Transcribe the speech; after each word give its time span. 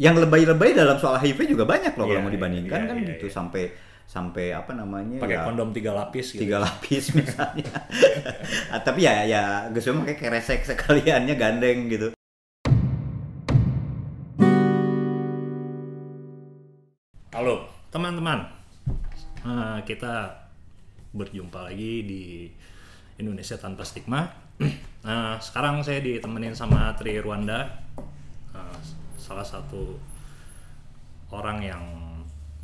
yang 0.00 0.16
lebay-lebay 0.16 0.72
dalam 0.72 0.96
soal 0.96 1.20
HIV 1.20 1.52
juga 1.52 1.68
banyak 1.68 1.92
loh 2.00 2.08
Iya, 2.08 2.16
kalau 2.16 2.24
mau 2.24 2.30
iya, 2.32 2.36
dibandingkan 2.40 2.80
iya, 2.80 2.88
kan 2.88 2.96
iya, 2.96 3.08
gitu 3.12 3.26
iya. 3.28 3.34
sampai 3.34 3.62
sampai 4.08 4.46
apa 4.56 4.72
namanya 4.72 5.20
pakai 5.20 5.36
ya, 5.36 5.44
kondom 5.44 5.68
tiga 5.72 5.92
lapis 5.92 6.32
gitu. 6.32 6.48
tiga 6.48 6.64
lapis 6.64 7.12
misalnya 7.16 7.68
Ah, 8.72 8.80
tapi 8.80 9.04
ya 9.04 9.24
ya 9.28 9.68
gue 9.68 9.80
semua 9.84 10.08
pakai 10.08 10.16
keresek 10.16 10.64
sekaliannya 10.64 11.34
gandeng 11.36 11.92
gitu 11.92 12.08
Halo 17.32 17.68
teman-teman, 17.88 18.44
Eh, 19.42 19.78
kita 19.82 20.30
berjumpa 21.10 21.66
lagi 21.66 22.06
di 22.06 22.22
Indonesia 23.18 23.58
tanpa 23.58 23.82
stigma. 23.82 24.22
Nah, 25.02 25.36
sekarang 25.46 25.82
saya 25.82 25.98
ditemenin 25.98 26.54
sama 26.54 26.94
Tri 26.94 27.18
Rwanda, 27.18 27.66
eh, 28.54 28.78
salah 29.22 29.46
satu 29.46 29.94
orang 31.30 31.62
yang 31.62 31.84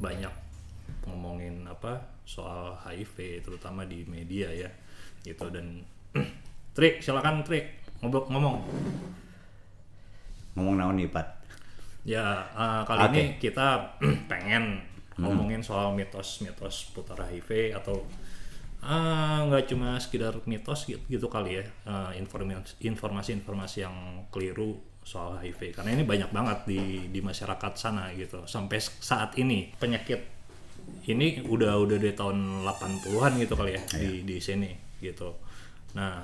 banyak 0.03 0.35
ngomongin 1.07 1.63
apa 1.65 2.03
soal 2.27 2.75
HIV, 2.85 3.41
terutama 3.41 3.87
di 3.87 4.03
media 4.05 4.51
ya, 4.51 4.69
gitu 5.23 5.49
dan 5.49 5.87
Tri, 6.77 6.99
silakan 6.99 7.47
Tri 7.47 7.63
ngobrol 8.03 8.27
ngomong. 8.29 8.57
ngomong 10.59 10.75
naon 10.75 10.99
nih 10.99 11.07
Pat 11.07 11.39
Ya, 12.03 12.47
eh, 12.57 12.83
kali 12.89 13.01
Oke. 13.05 13.13
ini 13.15 13.23
kita 13.39 13.95
pengen 14.31 14.81
ngomongin 15.19 15.61
soal 15.61 15.93
mitos-mitos 15.95 16.95
putar 16.95 17.19
HIV 17.21 17.75
atau 17.75 18.07
ah, 18.81 19.43
nggak 19.45 19.67
cuma 19.75 19.99
sekedar 19.99 20.33
mitos 20.47 20.87
gitu, 20.87 21.03
gitu 21.11 21.27
kali 21.27 21.59
ya, 21.61 21.65
eh, 21.85 22.11
informasi- 22.23 22.79
informasi-informasi 22.81 23.79
yang 23.85 24.25
keliru 24.31 24.79
soal 25.09 25.41
HIV. 25.41 25.73
Karena 25.73 25.97
ini 25.97 26.05
banyak 26.05 26.29
banget 26.29 26.69
di 26.69 27.09
di 27.09 27.25
masyarakat 27.25 27.73
sana 27.81 28.13
gitu. 28.13 28.45
Sampai 28.45 28.77
saat 28.77 29.33
ini 29.41 29.73
penyakit 29.73 30.21
ini 31.09 31.41
udah 31.49 31.81
udah 31.81 31.97
dari 31.97 32.13
tahun 32.13 32.69
80-an 32.69 33.33
gitu 33.41 33.57
kali 33.57 33.73
ya 33.73 33.83
di 33.97 34.29
di 34.29 34.37
sini 34.37 34.69
gitu. 35.01 35.33
Nah, 35.97 36.21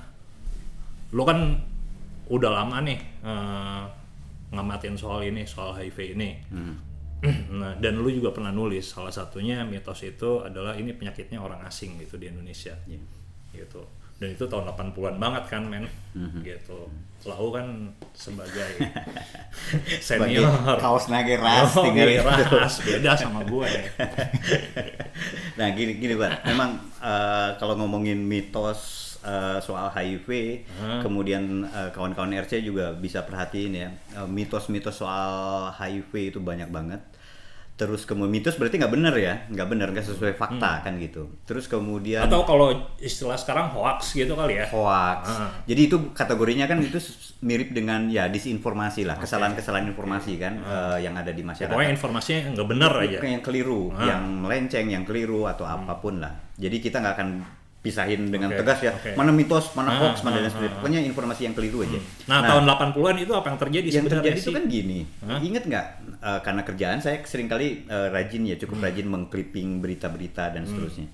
lo 1.09 1.23
kan 1.25 1.57
udah 2.29 2.51
lama 2.53 2.77
nih 2.81 2.99
eh, 3.21 3.83
ngamatin 4.53 4.93
soal 4.97 5.25
ini 5.25 5.45
soal 5.45 5.73
HIV 5.77 6.17
ini 6.17 6.29
nah 7.59 7.73
dan 7.77 7.97
lu 8.01 8.09
juga 8.09 8.29
pernah 8.33 8.53
nulis 8.53 8.85
salah 8.85 9.09
satunya 9.09 9.61
mitos 9.65 10.01
itu 10.05 10.41
adalah 10.41 10.77
ini 10.77 10.93
penyakitnya 10.93 11.41
orang 11.41 11.61
asing 11.65 11.97
gitu 11.97 12.17
di 12.21 12.29
Indonesia 12.29 12.73
Iya. 12.85 13.01
gitu 13.53 13.81
dan 14.15 14.31
itu 14.31 14.43
tahun 14.47 14.71
80-an 14.71 15.15
banget 15.19 15.43
kan 15.51 15.63
men? 15.67 15.85
Gitu. 16.39 16.87
Lau 17.25 17.49
kan 17.49 17.89
sebagai 18.13 18.69
sebagai 20.07 20.45
senior. 20.45 20.77
kaos 20.77 21.09
nage 21.09 21.35
ras 21.41 21.73
Oh, 21.73 21.89
tinggal 21.89 22.21
ras, 22.21 22.79
beda 22.79 23.17
sama 23.17 23.41
gue. 23.43 23.65
Nah 25.57 25.71
gini 25.71 25.97
gini 25.97 26.13
Pak. 26.13 26.43
Memang 26.45 26.75
eh, 26.99 27.49
kalau 27.57 27.79
ngomongin 27.79 28.19
mitos 28.19 28.79
eh, 29.23 29.57
soal 29.57 29.89
HIV 29.89 30.27
kemudian 31.01 31.65
eh, 31.65 31.89
kawan-kawan 31.95 32.35
RC 32.35 32.61
juga 32.61 32.91
bisa 32.93 33.23
perhatiin 33.23 33.73
ya 33.73 33.89
mitos-mitos 34.27 34.99
soal 34.99 35.71
HIV 35.73 36.35
itu 36.35 36.39
banyak 36.43 36.69
banget 36.69 37.01
terus 37.75 38.07
kemudian 38.07 38.31
mitos 38.31 38.55
berarti 38.55 38.79
nggak 38.79 38.93
benar 38.95 39.11
ya 39.19 39.51
nggak 39.51 39.67
benar 39.67 39.91
nggak 39.91 40.07
sesuai 40.07 40.39
fakta 40.39 40.79
kan 40.79 40.95
gitu 40.95 41.27
terus 41.43 41.67
kemudian 41.67 42.23
atau 42.23 42.47
kalau 42.47 42.71
istilah 43.03 43.35
sekarang 43.35 43.67
hoax 43.75 44.15
gitu 44.15 44.31
kali 44.31 44.63
ya 44.63 44.65
hoax. 44.71 45.27
Ah. 45.27 45.51
Jadi 45.67 45.81
itu 45.91 45.97
kategorinya 46.15 46.71
kan 46.71 46.79
itu 46.79 46.95
mirip 47.43 47.75
dengan 47.75 48.07
ya 48.07 48.31
disinformasi 48.31 49.03
lah, 49.03 49.19
kesalahan-kesalahan 49.19 49.91
informasi 49.91 50.39
kan 50.39 50.55
eh, 50.55 51.03
yang 51.03 51.19
ada 51.19 51.35
di 51.35 51.43
masyarakat. 51.43 51.75
pokoknya 51.75 51.91
informasinya 51.91 52.39
nggak 52.55 52.67
bener 52.71 52.91
aja 52.95 53.17
yang 53.19 53.43
keliru, 53.43 53.91
Ah. 53.91 54.07
yang 54.07 54.23
melenceng, 54.39 54.87
yang 54.87 55.03
keliru 55.03 55.43
atau 55.43 55.67
apa 55.67 55.99
pun 55.99 56.23
lah. 56.23 56.31
Jadi 56.55 56.79
kita 56.79 57.03
nggak 57.03 57.13
akan 57.19 57.29
pisahin 57.85 58.25
dengan 58.27 58.49
Oke, 58.49 58.57
tegas 58.59 58.81
ya, 58.81 58.91
oke. 58.91 59.13
mana 59.13 59.29
mitos, 59.29 59.69
mana 59.71 59.89
Ah, 59.89 59.97
hoax, 60.01 60.15
mana 60.19 60.35
ah, 60.35 60.41
dan 60.41 60.49
sebagainya. 60.49 60.73
ah, 60.73 60.77
Pokoknya 60.81 60.99
informasi 61.05 61.41
yang 61.45 61.53
keliru 61.53 61.77
aja. 61.81 61.99
nah, 62.25 62.39
tahun 62.43 62.63
80-an 62.65 63.15
itu 63.19 63.31
apa 63.31 63.47
yang 63.47 63.59
terjadi 63.59 63.87
yang 63.87 63.95
sebenarnya 64.01 64.21
terjadi 64.25 64.39
itu 64.41 64.51
kan 64.51 64.63
gini, 64.65 64.99
Hah? 65.21 65.39
inget 65.39 65.63
nggak? 65.63 65.85
eh, 66.19 66.39
karena 66.41 66.61
kerjaan 66.61 66.97
saya 66.97 67.21
sering 67.23 67.45
kali 67.45 67.85
eh, 67.85 68.07
rajin 68.09 68.41
ya, 68.43 68.55
Hmm. 68.55 68.61
cukup 68.61 68.77
rajin 68.81 69.05
mengclipping 69.05 69.69
berita-berita 69.79 70.49
dan 70.49 70.65
seterusnya. 70.65 71.05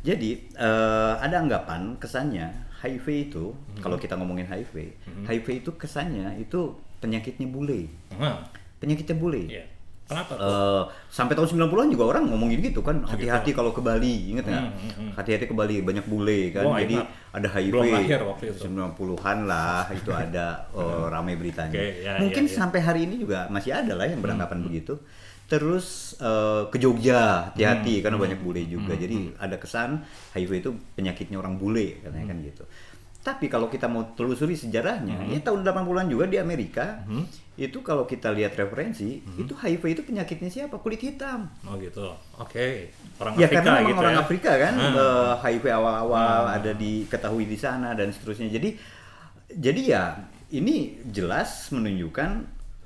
Jadi 0.00 0.30
eh, 0.54 1.14
ada 1.18 1.36
anggapan 1.36 1.96
kesannya 1.96 2.46
HIV 2.78 3.06
itu, 3.26 3.44
Hmm. 3.50 3.82
kalau 3.82 3.96
kita 3.96 4.14
ngomongin 4.14 4.46
HIV, 4.46 4.94
HIV 5.24 5.46
itu 5.58 5.70
kesannya 5.74 6.38
itu 6.38 6.70
penyakitnya 6.96 7.46
bule, 7.46 7.90
Nah, 8.14 8.46
penyakitnya 8.76 9.16
bule. 9.16 9.42
iya. 9.44 9.66
Kenapa 10.06 10.32
tuh? 10.32 10.40
Eh, 10.40 10.82
sampai 11.08 11.34
tahun 11.34 11.48
90-an 11.58 11.88
juga 11.90 12.04
orang 12.06 12.22
ngomongin 12.26 12.58
gitu 12.60 12.80
kan 12.80 13.02
hati-hati 13.02 13.50
kalau 13.50 13.70
ke 13.70 13.80
Bali 13.80 14.30
inget 14.30 14.44
nggak 14.44 14.62
Hmm, 14.62 14.72
hmm, 14.72 14.92
hmm. 14.96 15.10
hati-hati 15.12 15.44
ke 15.44 15.54
Bali 15.54 15.80
banyak 15.80 16.06
bule 16.06 16.50
kan 16.50 16.62
nggak 16.64 16.80
jadi 16.80 16.96
ingat. 16.96 17.34
ada 17.34 17.48
HIV 17.50 17.72
Belum 17.72 17.90
lahir 17.90 18.20
waktu 18.22 18.44
itu. 18.48 18.58
90-an 18.64 19.38
lah 19.44 19.84
itu 19.90 20.10
ada 20.10 20.46
oh, 20.78 21.06
ramai 21.06 21.34
beritanya 21.34 21.74
Oke, 21.74 21.86
ya, 22.00 22.12
mungkin 22.16 22.44
ya, 22.44 22.50
ya. 22.50 22.56
sampai 22.56 22.80
hari 22.80 23.00
ini 23.02 23.18
juga 23.18 23.46
masih 23.48 23.72
ada 23.72 23.92
lah 23.92 24.06
yang 24.06 24.18
beranggapan 24.18 24.62
begitu 24.62 24.94
terus 25.46 26.18
eh, 26.18 26.62
ke 26.66 26.76
Jogja 26.76 27.50
hati-hati 27.50 27.98
Hmm, 27.98 28.02
karena 28.02 28.18
banyak 28.18 28.40
bule 28.40 28.62
juga 28.64 28.94
jadi 28.94 29.34
ada 29.36 29.56
kesan 29.56 30.02
HIV 30.32 30.52
itu 30.60 30.70
penyakitnya 30.94 31.36
orang 31.36 31.54
bule 31.54 31.98
katanya 32.00 32.26
kan 32.26 32.36
Hmm. 32.36 32.46
gitu 32.46 32.64
tapi 33.26 33.46
kalau 33.46 33.66
kita 33.66 33.84
mau 33.84 34.06
telusuri 34.08 34.54
sejarahnya, 34.54 35.26
ya 35.26 35.38
tahun 35.40 35.60
80-an 35.60 36.06
juga 36.06 36.24
di 36.24 36.38
Amerika, 36.38 37.02
Hmm. 37.02 37.26
itu 37.54 37.80
kalau 37.80 38.04
kita 38.04 38.30
lihat 38.30 38.54
referensi, 38.54 39.18
itu 39.34 39.50
HIV 39.50 39.82
itu 39.90 40.02
penyakitnya 40.02 40.46
siapa? 40.46 40.78
Kulit 40.78 41.02
hitam. 41.02 41.50
Oh 41.62 41.74
gitu. 41.74 42.14
Oke. 42.36 42.94
Orang 43.16 43.34
ya 43.34 43.44
Afrika 43.44 43.60
karena 43.60 43.80
gitu 43.82 43.98
orang 43.98 44.14
ya. 44.14 44.20
Afrika 44.20 44.50
kan, 44.54 44.74
Hmm. 44.76 44.94
eh, 44.94 45.32
HIV 45.42 45.64
awal-awal 45.68 46.22
ada 46.52 46.70
diketahui 46.70 47.44
di 47.44 47.56
sana 47.56 47.92
dan 47.92 48.08
seterusnya. 48.08 48.46
Jadi, 48.48 48.78
jadi 49.48 49.80
ya 49.82 50.02
ini 50.48 50.76
jelas 51.06 51.70
menunjukkan 51.70 52.30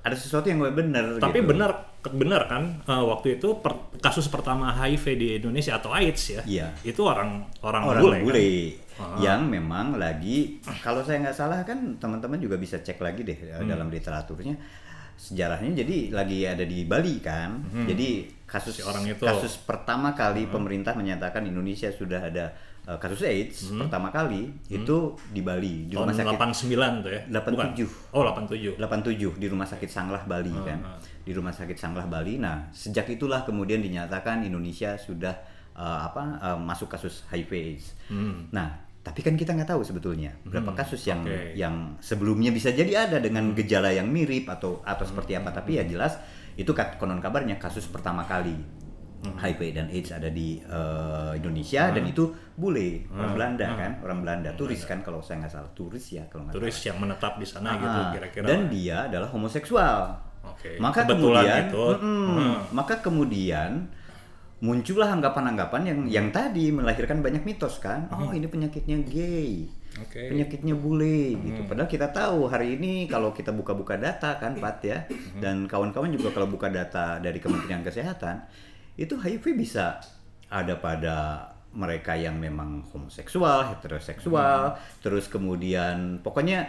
ada 0.01 0.17
sesuatu 0.17 0.49
yang 0.49 0.65
benar. 0.65 1.21
Tapi 1.21 1.39
gitu. 1.39 1.51
benar 1.51 1.71
benar 2.01 2.49
kan 2.49 2.81
eh, 2.81 3.05
waktu 3.05 3.37
itu 3.37 3.61
per- 3.61 3.93
kasus 4.01 4.25
pertama 4.25 4.73
HIV 4.73 5.05
di 5.13 5.29
Indonesia 5.37 5.77
atau 5.77 5.93
AIDS 5.93 6.23
ya. 6.31 6.43
Iya. 6.49 6.67
Itu 6.81 7.05
orang 7.05 7.45
orang, 7.61 7.83
orang 7.85 8.01
bule. 8.01 8.19
bule, 8.25 8.41
kan? 8.41 8.90
Ah. 9.01 9.17
yang 9.19 9.47
memang 9.47 9.97
lagi 9.97 10.61
kalau 10.79 11.01
saya 11.01 11.19
nggak 11.21 11.33
salah 11.35 11.61
kan 11.63 11.97
teman-teman 11.97 12.37
juga 12.37 12.55
bisa 12.55 12.77
cek 12.79 12.99
lagi 12.99 13.23
deh 13.23 13.33
eh, 13.35 13.57
Hmm. 13.57 13.65
dalam 13.67 13.89
literaturnya 13.89 14.61
sejarahnya 15.15 15.73
jadi 15.75 15.97
lagi 16.11 16.39
ada 16.45 16.63
di 16.63 16.85
Bali 16.85 17.17
kan 17.19 17.61
jadi 17.83 18.09
kasus 18.45 18.77
Hmm. 18.77 18.79
Si 18.79 18.83
orang 18.85 19.05
itu. 19.07 19.19
Hmm. 19.19 19.29
kasus 19.31 19.53
pertama 19.59 20.13
kali 20.13 20.45
pemerintah 20.47 20.93
menyatakan 20.93 21.45
Indonesia 21.45 21.89
sudah 21.89 22.21
ada 22.23 22.53
eh, 22.83 22.97
kasus 22.97 23.21
AIDS 23.23 23.69
pertama 23.75 24.09
kali 24.09 24.49
itu 24.67 24.97
di 25.29 25.41
Bali 25.41 25.85
di 25.87 25.93
Hmm. 25.93 26.09
Tahun 26.09 26.09
rumah 26.09 26.17
sakit 26.17 26.37
89 26.65 26.95
tuh 26.99 27.11
ya. 27.11 27.23
87. 27.27 27.53
Bukan? 27.53 27.69
Oh, 28.11 28.23
87. 28.23 28.73
87 28.75 29.33
di 29.35 29.47
Rumah 29.47 29.67
Sakit 29.67 29.89
Sanglah 29.89 30.23
Bali 30.25 30.49
Ah, 30.51 30.65
kan. 30.67 30.79
Di 31.21 31.31
Rumah 31.31 31.53
Sakit 31.53 31.77
Sanglah 31.77 32.05
Bali. 32.05 32.37
Nah, 32.37 32.69
sejak 32.71 33.05
itulah 33.07 33.45
kemudian 33.45 33.79
dinyatakan 33.79 34.41
Indonesia 34.43 34.97
sudah 34.97 35.37
eh, 35.71 35.99
apa 36.03 36.23
eh, 36.43 36.59
masuk 36.59 36.89
kasus 36.89 37.29
HIV 37.29 37.51
AIDS. 37.53 37.87
Hmm. 38.09 38.49
Nah, 38.51 38.73
tapi 39.01 39.21
kan 39.21 39.33
kita 39.33 39.53
nggak 39.53 39.67
tahu 39.67 39.81
sebetulnya 39.81 40.37
berapa 40.43 40.73
kasus 40.75 41.01
yang 41.03 41.23
oke. 41.23 41.55
yang 41.55 41.97
sebelumnya 41.99 42.51
bisa 42.51 42.69
jadi 42.71 43.07
ada 43.07 43.17
dengan 43.17 43.53
gejala 43.53 43.89
yang 43.91 44.07
mirip 44.07 44.45
atau 44.47 44.81
atau 44.83 45.03
seperti 45.03 45.33
Hmm. 45.33 45.41
apa. 45.43 45.57
Tapi 45.57 45.71
ya 45.75 45.85
jelas 45.85 46.21
itu 46.53 46.69
konon 46.95 47.19
kabarnya 47.19 47.57
kasus 47.57 47.87
pertama 47.87 48.23
kali 48.23 48.57
Hmm. 49.21 49.37
HIV 49.37 49.61
dan 49.71 49.87
AIDS 49.89 50.11
ada 50.11 50.29
di 50.29 50.57
eh, 50.59 51.33
Indonesia 51.35 51.89
dan 51.91 52.05
itu 52.05 52.25
bule 52.55 53.05
orang 53.11 53.33
Belanda 53.35 53.67
kan 53.71 53.93
orang 54.01 54.19
Belanda 54.21 54.51
turis 54.55 54.81
kan 54.83 55.01
kalau 55.01 55.21
saya 55.21 55.41
nggak 55.41 55.53
salah 55.55 55.69
turis 55.71 56.05
ya 56.11 56.25
kalau 56.27 56.45
nggak 56.45 56.57
Turis 56.57 56.77
yang 56.83 56.97
menetap 56.97 57.37
di 57.37 57.45
sana 57.45 57.77
gitu 57.77 57.99
Ah, 57.99 58.09
kira-kira. 58.11 58.45
Dan 58.47 58.61
dia 58.69 59.05
adalah 59.07 59.29
homoseksual. 59.29 60.17
Oke. 60.43 60.77
Maka 60.77 61.05
Kebetulan 61.05 61.45
kemudian, 61.45 61.63
itu. 61.69 61.85
mm-mm, 61.95 62.29
Hmm. 62.33 62.57
maka 62.73 62.95
kemudian 62.97 63.71
muncullah 64.61 65.09
anggapan-anggapan 65.11 65.83
yang 65.89 65.99
yang 66.07 66.27
tadi 66.29 66.69
melahirkan 66.69 67.21
banyak 67.21 67.43
mitos 67.43 67.81
kan. 67.81 68.13
Oh 68.13 68.29
ini 68.29 68.45
penyakitnya 68.45 69.01
gay, 69.03 69.65
Oke. 69.97 70.29
penyakitnya 70.29 70.77
bule 70.77 71.33
Hmm. 71.33 71.43
gitu. 71.49 71.61
Padahal 71.65 71.89
kita 71.89 72.13
tahu 72.13 72.45
hari 72.45 72.77
ini 72.77 73.09
kalau 73.09 73.33
kita 73.33 73.51
buka-buka 73.51 73.97
data 73.97 74.37
kan 74.37 74.53
Pat 74.55 74.85
ya, 74.85 75.09
Hmm. 75.09 75.41
dan 75.41 75.57
kawan-kawan 75.65 76.13
juga 76.13 76.29
kalau 76.31 76.45
buka 76.47 76.69
data 76.69 77.17
dari 77.19 77.41
Kementerian 77.41 77.81
Kesehatan 77.81 78.45
itu 78.95 79.17
HIV 79.17 79.57
bisa 79.57 79.97
ada 80.47 80.77
pada 80.77 81.17
mereka 81.71 82.13
yang 82.13 82.37
memang 82.37 82.85
homoseksual, 82.85 83.73
heteroseksual, 83.73 84.75
Hmm. 84.75 84.81
terus 85.01 85.25
kemudian 85.25 86.21
pokoknya 86.21 86.69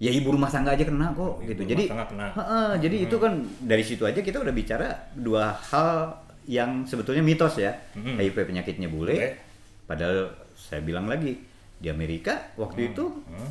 ya 0.00 0.10
ibu 0.10 0.32
rumah 0.32 0.48
tangga 0.48 0.72
aja 0.72 0.82
kena 0.82 1.12
kok 1.12 1.44
gitu. 1.44 1.62
rumah 1.62 1.70
Jadi 1.70 1.84
kena. 1.86 2.26
Heeh, 2.34 2.70
jadi 2.80 2.96
itu 3.06 3.16
kan 3.20 3.32
dari 3.60 3.84
situ 3.84 4.02
aja 4.02 4.18
kita 4.18 4.40
udah 4.40 4.50
bicara 4.50 4.88
dua 5.14 5.52
hal 5.52 6.26
yang 6.50 6.82
sebetulnya 6.82 7.22
mitos 7.22 7.54
ya. 7.56 7.70
Hmm. 7.94 8.18
HIV 8.18 8.42
penyakitnya 8.44 8.90
bule. 8.90 9.14
Bule. 9.14 9.28
Padahal 9.86 10.34
saya 10.52 10.82
bilang 10.82 11.06
lagi 11.06 11.38
di 11.76 11.86
Amerika 11.86 12.50
waktu 12.54 12.90
itu 12.90 13.06
Hmm. 13.06 13.50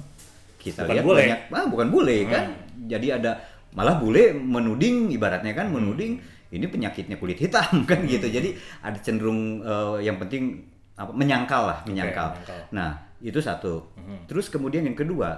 kita 0.57 0.83
Bukan 0.83 0.93
lihat 0.93 1.03
bule. 1.03 1.19
banyak 1.23 1.39
ah 1.49 1.65
bukan 1.65 1.87
bule 1.87 2.17
Hmm. 2.19 2.29
kan. 2.29 2.45
Jadi 2.85 3.07
ada 3.09 3.31
malah 3.71 3.95
bule 3.95 4.33
menuding 4.33 5.09
ibaratnya 5.09 5.53
kan 5.53 5.69
menuding 5.69 6.19
ini 6.49 6.65
penyakitnya 6.65 7.15
kulit 7.15 7.37
hitam 7.37 7.69
kan 7.89 8.01
gitu 8.03 8.25
jadi 8.25 8.51
ada 8.81 8.97
cenderung 8.97 9.61
eh, 9.61 10.03
yang 10.03 10.17
penting 10.17 10.57
apa 10.97 11.13
menyangkal 11.13 11.63
lah 11.63 11.79
menyangkal 11.85 12.33
menyangkal. 12.33 12.59
nah 12.71 12.89
itu 13.21 13.37
satu 13.37 13.87
terus 14.25 14.49
kemudian 14.49 14.81
yang 14.81 14.97
kedua 14.97 15.37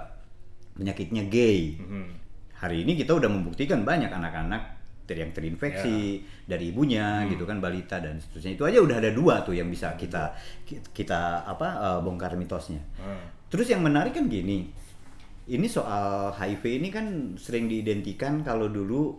penyakitnya 0.72 1.28
gay 1.28 1.76
Mhm. 1.76 2.08
hari 2.56 2.82
ini 2.82 2.96
kita 2.96 3.12
udah 3.12 3.28
membuktikan 3.28 3.84
banyak 3.84 4.08
anak-anak 4.08 4.80
yang 5.14 5.30
terinfeksi 5.30 6.20
dari 6.42 6.68
ibunya 6.68 7.04
gitu 7.28 7.42
kan 7.42 7.58
balita 7.58 7.96
dan 7.96 8.16
seterusnya 8.16 8.52
itu 8.52 8.64
aja 8.64 8.78
udah 8.78 8.96
ada 8.96 9.10
dua 9.10 9.40
tuh 9.40 9.52
yang 9.52 9.66
bisa 9.66 9.92
kita 9.94 10.32
ki- 10.62 10.84
kita 10.92 11.20
apa 11.42 11.68
eh, 11.74 11.98
bongkar 12.00 12.34
mitosnya 12.34 12.80
Hmm. 12.96 13.20
terus 13.46 13.66
yang 13.66 13.80
menarik 13.80 14.12
kan 14.12 14.26
gini 14.26 14.68
ini 15.44 15.66
soal 15.66 16.30
HIV 16.32 16.78
ini 16.78 16.88
kan 16.88 17.06
sering 17.36 17.66
diidentikan 17.66 18.40
kalau 18.40 18.66
dulu 18.66 19.18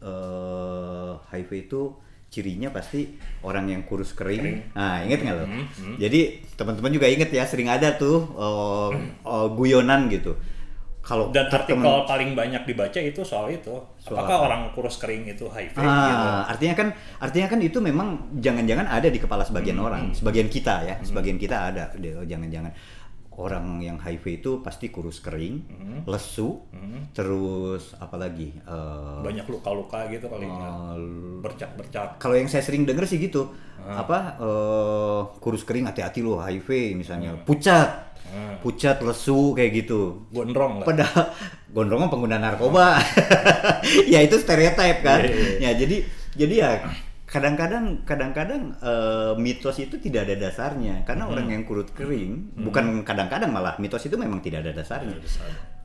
eh, 0.00 1.12
HIV 1.28 1.50
itu 1.62 1.82
cirinya 2.28 2.68
pasti 2.68 3.08
orang 3.40 3.72
yang 3.72 3.82
kurus 3.82 4.12
kering. 4.12 4.44
Nah, 4.74 5.00
inget 5.00 5.24
nggak 5.24 5.32
lo? 5.34 5.44
Jadi 5.96 6.20
teman-teman 6.54 6.92
juga 6.92 7.08
inget 7.08 7.30
ya, 7.30 7.44
sering 7.44 7.66
ada 7.66 7.96
tuh 7.96 8.20
eh, 8.36 8.90
eh, 9.24 9.48
guyonan 9.50 10.08
gitu. 10.08 10.36
Kalau 11.08 11.32
Dan 11.32 11.48
artikel 11.48 11.80
temen- 11.80 12.04
paling 12.04 12.30
banyak 12.34 12.62
dibaca 12.62 13.00
itu 13.00 13.24
soal 13.24 13.48
itu. 13.48 13.72
Soal 13.96 14.20
Apakah 14.20 14.36
orang 14.44 14.60
kurus 14.70 15.00
kering 15.00 15.24
itu 15.26 15.48
HIV 15.48 15.72
gitu? 15.72 15.80
Ah, 15.80 16.44
artinya 16.44 16.74
kan 16.76 16.88
artinya 17.18 17.48
kan 17.48 17.58
itu 17.58 17.80
memang 17.80 18.08
jangan-jangan 18.36 18.84
ada 18.86 19.08
di 19.08 19.16
kepala 19.16 19.40
sebagian 19.40 19.80
orang, 19.80 20.12
sebagian 20.12 20.46
kita 20.46 20.84
ya, 20.84 20.94
sebagian 21.00 21.34
kita 21.34 21.72
ada 21.72 21.88
oh, 22.12 22.22
jangan-jangan. 22.22 22.76
Orang 23.30 23.78
yang 23.78 23.96
HIV 23.96 24.42
itu 24.42 24.50
pasti 24.58 24.90
kurus 24.90 25.22
kering, 25.22 25.62
lesu, 26.04 26.58
terus 27.12 27.94
apalagi 27.96 28.50
eh, 28.58 29.20
Banyak 29.22 29.46
luka-luka 29.46 30.10
gitu 30.10 30.26
kali 30.26 30.42
ya. 30.42 30.58
eh, 30.92 31.38
Bercak-bercak. 31.38 32.18
kalau 32.18 32.34
yang 32.34 32.46
saya 32.46 32.60
sering 32.60 32.82
denger 32.82 33.06
sih 33.06 33.16
gitu, 33.16 33.46
apa 33.80 34.34
eh, 34.36 35.20
kurus 35.38 35.62
kering 35.62 35.86
hati-hati 35.86 36.18
loh 36.18 36.38
HIV 36.38 36.68
misalnya, 36.94 37.38
pucat, 37.38 38.07
pucat 38.60 38.98
lesu 39.00 39.54
kayak 39.54 39.84
gitu. 39.84 40.28
Gondrong 40.30 40.82
lah. 40.82 40.86
Padahal 40.86 41.24
gondrong 41.74 42.06
mah 42.06 42.10
pengguna 42.10 42.36
narkoba. 42.38 42.98
ya 44.12 44.20
itu 44.20 44.36
stereotip 44.38 45.02
kan. 45.02 45.22
Iya, 45.24 45.70
Ya 45.70 45.70
jadi 45.74 45.96
jadi 46.38 46.54
ya 46.54 46.70
kadang-kadang 47.28 48.08
kadang-kadang 48.08 48.72
eh, 48.80 49.32
mitos 49.36 49.76
itu 49.76 50.00
tidak 50.00 50.24
ada 50.24 50.48
dasarnya 50.48 51.04
karena 51.04 51.28
Hmm. 51.28 51.32
orang 51.36 51.46
yang 51.52 51.62
kurus 51.68 51.92
kering 51.92 52.56
bukan 52.56 53.04
kadang-kadang 53.04 53.52
malah 53.52 53.76
mitos 53.76 54.00
itu 54.08 54.16
memang 54.16 54.40
tidak 54.40 54.64
ada 54.64 54.80
dasarnya. 54.80 55.12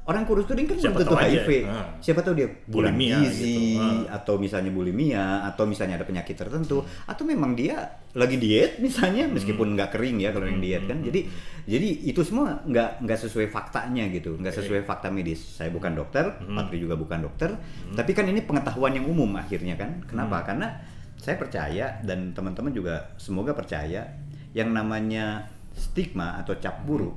Orang 0.03 0.27
kurus 0.27 0.43
kering 0.43 0.67
kan 0.67 0.75
Siapa 0.75 0.93
belum 0.93 1.01
tentu 1.01 1.15
tahu 1.15 1.23
aja. 1.23 1.31
HIV. 1.39 1.49
Ah. 1.63 1.87
Siapa 1.97 2.19
tahu 2.19 2.33
dia 2.35 2.47
kurang 2.67 2.99
Bulimia 2.99 3.23
gizi 3.23 3.79
gitu. 3.79 4.11
atau 4.11 4.35
misalnya 4.35 4.67
bulimia 4.69 5.25
atau 5.47 5.63
misalnya 5.63 5.95
ada 5.95 6.03
penyakit 6.03 6.35
tertentu 6.35 6.77
atau 7.03 7.23
memang 7.23 7.55
dia 7.55 7.79
lagi 8.11 8.35
diet 8.35 8.83
misalnya 8.83 9.25
Hmm. 9.25 9.33
meskipun 9.33 9.73
nggak 9.73 9.89
kering 9.89 10.19
ya 10.19 10.29
kalau 10.29 10.43
yang 10.43 10.59
diet 10.59 10.83
kan. 10.83 10.99
Jadi 10.99 11.23
jadi 11.63 11.87
itu 12.03 12.19
semua 12.19 12.59
nggak 12.61 12.99
nggak 12.99 13.19
sesuai 13.21 13.47
faktanya 13.47 14.03
gitu, 14.09 14.35
nggak 14.35 14.51
sesuai 14.53 14.83
fakta 14.83 15.07
medis. 15.07 15.39
Saya 15.39 15.71
bukan 15.71 15.95
dokter, 15.95 16.35
Hmm. 16.35 16.51
Patri 16.53 16.77
juga 16.77 16.93
bukan 16.93 17.23
dokter, 17.23 17.55
tapi 17.91 18.11
kan 18.11 18.27
ini 18.27 18.43
pengetahuan 18.43 18.91
yang 18.91 19.07
umum 19.07 19.31
akhirnya 19.33 19.73
kan. 19.73 20.03
Kenapa? 20.03 20.39
Hmm. 20.39 20.45
Karena 20.45 20.67
saya 21.15 21.39
percaya 21.39 22.03
dan 22.03 22.35
teman-teman 22.35 22.69
juga 22.69 23.15
semoga 23.15 23.55
percaya 23.55 24.03
yang 24.51 24.69
namanya 24.69 25.47
stigma 25.71 26.37
atau 26.37 26.53
cap 26.55 26.83
buruk 26.83 27.15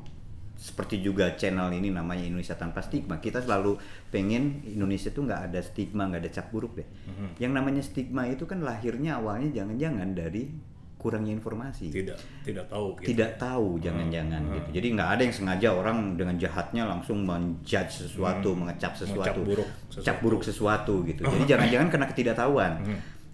seperti 0.66 0.98
juga 0.98 1.38
channel 1.38 1.70
ini 1.70 1.94
namanya 1.94 2.26
Indonesia 2.26 2.58
tanpa 2.58 2.82
stigma. 2.82 3.22
Kita 3.22 3.38
selalu 3.38 3.78
pengen 4.10 4.66
Indonesia 4.66 5.14
tuh 5.14 5.22
nggak 5.22 5.40
ada 5.46 5.62
stigma 5.62 6.10
nggak 6.10 6.26
ada 6.26 6.30
cap 6.34 6.50
buruk 6.50 6.82
deh. 6.82 6.88
Mhm. 7.06 7.38
yang 7.38 7.54
namanya 7.54 7.82
stigma 7.86 8.26
itu 8.26 8.42
kan 8.50 8.58
lahirnya 8.66 9.22
awalnya 9.22 9.62
jangan-jangan 9.62 10.10
dari 10.18 10.50
kurangnya 10.98 11.38
informasi. 11.38 11.94
Tidak 11.94 12.18
tidak 12.42 12.66
tahu 12.66 12.98
gitu. 12.98 13.14
tidak 13.14 13.38
tahu 13.38 13.78
jangan-jangan 13.78 14.42
gitu. 14.58 14.68
Jadi 14.82 14.86
nggak 14.98 15.08
ada 15.14 15.22
yang 15.22 15.34
sengaja 15.38 15.68
orang 15.70 15.98
dengan 16.18 16.34
jahatnya 16.34 16.82
langsung 16.82 17.22
menjudge 17.22 18.10
sesuatu 18.10 18.58
mengecap 18.58 18.98
sesuatu. 18.98 19.46
buruk 19.46 19.68
cap 20.02 20.18
buruk 20.18 20.42
sesuatu. 20.42 21.06
gitu. 21.06 21.22
Jadi 21.30 21.46
jangan-jangan 21.46 21.88
karena 21.94 22.06
ketidaktahuan. 22.10 22.72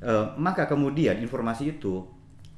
Eh, 0.02 0.26
maka 0.36 0.66
kemudian 0.68 1.16
informasi 1.22 1.78
itu 1.78 2.02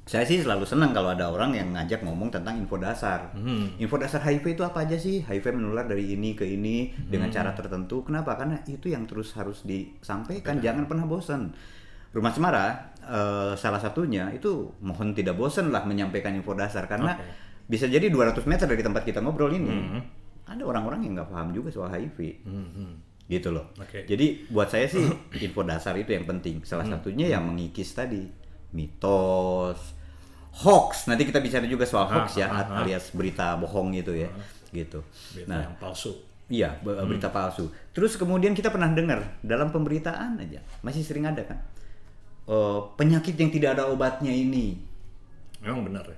saya 0.05 0.21
sih 0.21 0.37
selalu 0.37 0.69
senang 0.69 0.93
kalau 0.93 1.17
ada 1.17 1.33
orang 1.33 1.57
yang 1.57 1.73
ngajak 1.73 2.05
ngomong 2.05 2.29
tentang 2.29 2.61
info 2.61 2.77
dasar. 2.77 3.33
Info 3.81 3.97
dasar 3.97 4.21
HIV 4.21 4.53
itu 4.53 4.61
apa 4.61 4.85
aja 4.85 4.93
sih? 5.01 5.25
HIV 5.25 5.57
menular 5.57 5.89
dari 5.89 6.13
ini 6.13 6.37
ke 6.37 6.45
ini 6.45 6.93
dengan 7.09 7.33
cara 7.33 7.57
tertentu. 7.57 8.05
Kenapa? 8.05 8.37
Karena 8.37 8.61
itu 8.69 8.93
yang 8.93 9.09
terus 9.09 9.33
harus 9.33 9.65
disampaikan. 9.65 10.61
Jangan 10.61 10.85
pernah 10.85 11.09
bosan. 11.09 11.57
Rumah 12.13 12.31
Semara 12.31 12.93
eh, 13.01 13.53
salah 13.57 13.81
satunya 13.81 14.29
itu 14.29 14.77
mohon 14.85 15.17
tidak 15.17 15.41
bosan 15.41 15.73
lah 15.73 15.81
menyampaikan 15.89 16.37
info 16.37 16.53
dasar 16.53 16.85
karena 16.85 17.17
Oke. 17.17 17.25
bisa 17.65 17.89
jadi 17.89 18.07
200 18.07 18.45
meter 18.45 18.69
dari 18.69 18.79
tempat 18.85 19.03
kita 19.03 19.19
ngobrol 19.19 19.51
ini 19.51 19.99
ada 20.45 20.63
orang-orang 20.63 21.03
yang 21.03 21.19
nggak 21.19 21.27
paham 21.33 21.49
juga 21.51 21.73
soal 21.73 21.89
HIV 21.89 22.45
gitu 23.25 23.49
loh. 23.49 23.73
Oke. 23.81 24.05
Jadi 24.05 24.45
buat 24.53 24.69
saya 24.69 24.85
sih 24.85 25.01
info 25.49 25.65
dasar 25.65 25.97
itu 25.97 26.13
yang 26.13 26.29
penting. 26.29 26.61
Salah 26.61 26.85
satunya 26.85 27.25
yang 27.25 27.49
mengikis 27.49 27.97
tadi 27.97 28.45
mitos, 28.75 29.94
hoax. 30.55 31.05
Nanti 31.05 31.27
kita 31.27 31.39
bicara 31.39 31.65
juga 31.65 31.83
soal 31.83 32.07
hoax 32.07 32.39
ya, 32.39 32.47
ah, 32.47 32.63
ah. 32.63 32.79
alias 32.81 33.11
berita 33.11 33.55
bohong 33.55 33.91
gitu 33.93 34.15
ya, 34.15 34.29
gitu. 34.71 35.03
Berita 35.33 35.47
Nah, 35.51 35.61
yang 35.67 35.75
palsu. 35.75 36.11
iya 36.47 36.77
be- 36.79 36.95
berita 37.03 37.27
palsu. 37.27 37.67
Terus 37.91 38.15
kemudian 38.15 38.53
kita 38.53 38.69
pernah 38.69 38.87
dengar 38.89 39.19
dalam 39.41 39.73
pemberitaan 39.73 40.37
aja 40.37 40.61
masih 40.79 41.01
sering 41.01 41.25
ada 41.25 41.41
kan 41.41 41.57
eh, 42.45 42.79
penyakit 42.93 43.33
yang 43.35 43.49
tidak 43.49 43.75
ada 43.75 43.89
obatnya 43.89 44.29
ini. 44.29 44.77
Memang 45.59 45.89
benar 45.89 46.05
ya. 46.05 46.17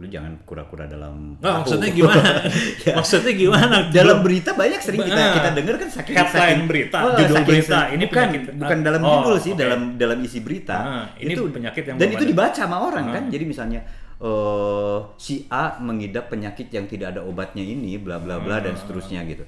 Lu 0.00 0.08
jangan 0.08 0.32
kura-kura 0.42 0.84
dalam. 0.84 1.36
Tahu. 1.36 1.60
maksudnya 1.60 1.92
gimana? 1.92 2.24
Ya. 2.88 2.96
Maksudnya 2.96 3.32
gimana? 3.34 3.76
dalam 3.90 4.18
berita 4.20 4.50
banyak 4.52 4.80
sering 4.80 5.02
kita 5.02 5.12
Nah, 5.14 5.32
kita 5.36 5.48
dengar 5.52 5.74
kan 5.76 5.88
saking 5.92 6.16
headline 6.16 6.32
saking- 6.32 6.64
berita, 6.66 6.96
Oh, 6.98 7.12
judul 7.12 7.36
saking 7.36 7.46
berita, 7.46 7.78
ini 7.90 8.04
bukan 8.04 8.16
penyakit- 8.26 8.54
bukan 8.56 8.78
dalam 8.80 9.00
Oh, 9.00 9.10
judul 9.14 9.36
sih 9.38 9.52
oke. 9.52 9.60
dalam 9.60 9.80
dalam 9.94 10.18
isi 10.18 10.38
berita 10.40 10.72
Ah, 10.74 11.04
ini 11.14 11.32
itu 11.34 11.42
penyakit 11.46 11.84
yang 11.84 11.96
dan 11.96 12.08
itu 12.08 12.16
ada. 12.18 12.30
dibaca 12.32 12.56
sama 12.56 12.76
orang 12.80 13.06
kan 13.10 13.24
jadi 13.28 13.44
misalnya 13.44 13.80
eh, 14.18 14.98
si 15.16 15.44
A 15.48 15.76
mengidap 15.78 16.28
penyakit 16.28 16.68
yang 16.68 16.84
tidak 16.84 17.12
ada 17.12 17.20
obatnya 17.22 17.60
ini 17.60 17.96
bla 17.96 18.16
bla 18.16 18.36
bla 18.36 18.56
dan 18.58 18.72
seterusnya 18.74 19.20
gitu 19.24 19.44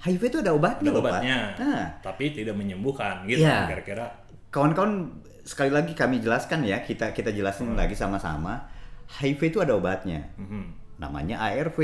HIV 0.00 0.22
itu 0.24 0.38
ada 0.38 0.50
obatnya. 0.52 0.86
Ada 0.86 0.94
loh, 0.94 1.02
Pak. 1.02 1.10
obatnya, 1.12 1.38
Nah, 1.56 1.82
tapi 2.00 2.30
tidak 2.30 2.54
menyembuhkan 2.54 3.22
gitu 3.24 3.42
Iya. 3.42 3.66
kira-kira. 3.68 4.06
kawan-kawan 4.48 5.10
sekali 5.42 5.68
lagi 5.68 5.92
kami 5.92 6.18
jelaskan 6.18 6.62
ya 6.62 6.80
kita 6.80 7.10
kita 7.10 7.30
jelasin 7.30 7.74
lagi 7.74 7.92
sama-sama 7.92 8.66
HIV 9.08 9.40
itu 9.48 9.58
ada 9.58 9.72
obatnya 9.72 10.28
Mhm. 10.36 10.62
namanya 10.98 11.40
ARV 11.40 11.78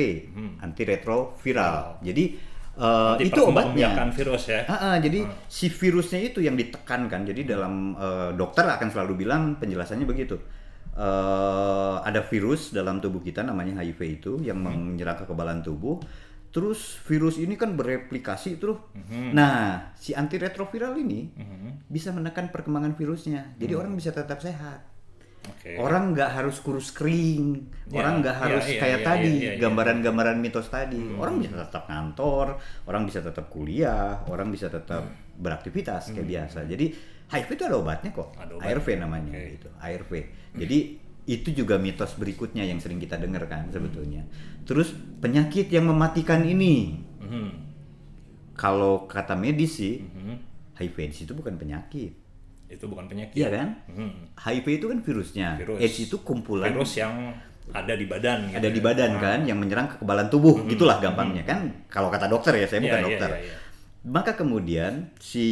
antiretroviral 0.61 2.03
jadi 2.03 2.25
eh, 2.75 3.13
Nanti 3.15 3.31
itu 3.31 3.41
obatnya 3.47 3.95
virus 4.11 4.51
ya. 4.51 4.67
Ah, 4.67 4.75
ah, 4.75 4.97
jadi 4.99 5.23
si 5.47 5.71
virusnya 5.71 6.19
itu 6.27 6.43
yang 6.43 6.59
ditekankan. 6.59 7.23
Jadi 7.23 7.47
dalam 7.47 7.95
eh, 7.95 8.31
dokter 8.35 8.67
akan 8.67 8.91
selalu 8.91 9.23
bilang 9.23 9.55
penjelasannya 9.57 10.03
begitu. 10.03 10.35
Eh, 10.91 11.97
ada 12.03 12.27
virus 12.27 12.75
dalam 12.75 12.99
tubuh 12.99 13.23
kita 13.23 13.47
namanya 13.47 13.79
HIV 13.79 14.01
itu 14.19 14.33
yang 14.43 14.59
menyerang 14.59 15.23
kekebalan 15.23 15.63
tubuh. 15.63 16.03
Terus 16.51 16.99
virus 17.07 17.39
ini 17.39 17.55
kan 17.55 17.75
bereplikasi 17.75 18.59
terus. 18.59 18.79
Nah, 19.31 19.91
si 19.95 20.11
antiretroviral 20.11 20.99
ini 20.99 21.31
bisa 21.87 22.11
menekan 22.11 22.51
perkembangan 22.51 22.95
virusnya. 22.95 23.55
Jadi 23.55 23.75
orang 23.75 23.95
bisa 23.95 24.11
tetap 24.11 24.39
sehat. 24.39 24.83
Oke. 25.45 25.77
Orang 25.77 26.17
nggak 26.17 26.31
harus 26.41 26.57
kurus 26.61 26.89
kering, 26.93 27.69
Ya, 27.93 28.01
orang 28.01 28.25
nggak 28.25 28.37
ya, 28.37 28.43
harus 28.49 28.65
ya, 28.65 28.81
kayak 28.81 29.01
ya, 29.01 29.07
tadi 29.07 29.29
ya, 29.29 29.45
ya, 29.45 29.53
ya. 29.57 29.61
gambaran-gambaran 29.61 30.37
mitos 30.41 30.69
tadi. 30.73 31.01
Orang 31.21 31.41
bisa 31.41 31.57
tetap 31.61 31.85
kantor, 31.85 32.57
orang 32.89 33.03
bisa 33.05 33.21
tetap 33.21 33.47
kuliah, 33.53 34.25
orang 34.29 34.49
bisa 34.49 34.73
tetap 34.73 35.05
beraktivitas 35.37 36.13
kayak 36.13 36.29
biasa. 36.29 36.65
Jadi 36.65 36.87
HIV 37.29 37.49
itu 37.57 37.65
ada 37.65 37.77
obatnya 37.77 38.13
kok, 38.13 38.33
Ada. 38.37 38.61
ARV 38.61 38.87
namanya 38.97 39.33
Oke. 39.37 39.57
gitu, 39.61 39.69
ARV. 39.77 40.13
Jadi 40.57 40.79
itu 41.25 41.49
juga 41.57 41.81
mitos 41.81 42.13
berikutnya 42.17 42.65
yang 42.65 42.77
sering 42.81 43.01
kita 43.01 43.17
dengar 43.17 43.49
kan 43.49 43.69
sebetulnya. 43.73 44.25
Terus 44.69 44.93
penyakit 45.21 45.73
yang 45.73 45.89
mematikan 45.89 46.45
ini, 46.45 47.01
Mhm. 47.21 47.49
kalau 48.55 49.05
kata 49.09 49.35
medis 49.35 49.81
sih. 49.81 50.01
HIV 50.75 51.07
AIDS 51.07 51.23
itu 51.23 51.33
bukan 51.39 51.55
penyakit, 51.55 52.19
Itu 52.69 52.91
bukan 52.91 53.07
penyakit. 53.07 53.35
iya 53.37 53.49
kan? 53.53 53.69
Mhm. 53.87 54.35
HIV 54.41 54.67
itu 54.83 54.87
kan 54.91 54.99
virusnya, 55.05 55.49
Virus. 55.61 55.79
AIDS 55.79 55.99
itu 56.01 56.17
kumpulan 56.25 56.73
Virus 56.75 56.99
yang 56.99 57.15
ada 57.73 57.97
di 57.97 58.05
badan 58.05 58.53
gitu 58.53 58.61
ada 58.61 58.69
di 58.69 58.77
ya. 58.77 58.85
badan 58.85 59.13
Ah. 59.17 59.21
kan 59.25 59.39
yang 59.49 59.57
menyerang 59.57 59.89
kekebalan 59.97 60.29
tubuh 60.29 60.69
gitulah 60.69 61.01
gampangnya 61.01 61.49
kan 61.49 61.65
kalau 61.89 62.13
kata 62.13 62.29
dokter 62.29 62.53
ya 62.61 62.69
saya 62.69 62.85
bukan 62.85 63.01
iya, 63.01 63.07
dokter 63.09 63.31
iya, 63.33 63.41
iya. 63.41 63.57
maka 64.05 64.37
kemudian 64.37 65.09
si 65.17 65.49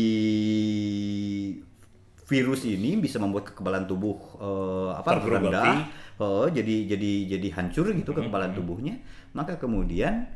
virus 2.28 2.68
ini 2.68 3.00
bisa 3.00 3.16
membuat 3.16 3.52
kekebalan 3.52 3.88
tubuh 3.88 4.16
eh, 4.40 4.90
apa 4.92 5.24
rendah 5.24 5.88
oh, 6.20 6.46
jadi 6.52 6.84
jadi 6.96 7.12
jadi 7.36 7.48
hancur 7.56 7.92
gitu 7.96 8.12
kekebalan 8.12 8.52
tubuhnya 8.52 9.00
maka 9.32 9.56
kemudian 9.56 10.28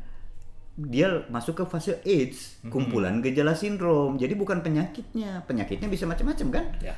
dia 0.77 1.25
masuk 1.27 1.57
ke 1.57 1.63
fase 1.65 1.97
AIDS, 2.05 2.61
kumpulan 2.69 3.17
gejala 3.19 3.51
sindrom. 3.51 4.13
Jadi 4.15 4.37
bukan 4.37 4.61
penyakitnya, 4.61 5.41
penyakitnya 5.43 5.89
bisa 5.89 6.05
macam-macam 6.05 6.47
kan? 6.53 6.65
Ya. 6.79 6.93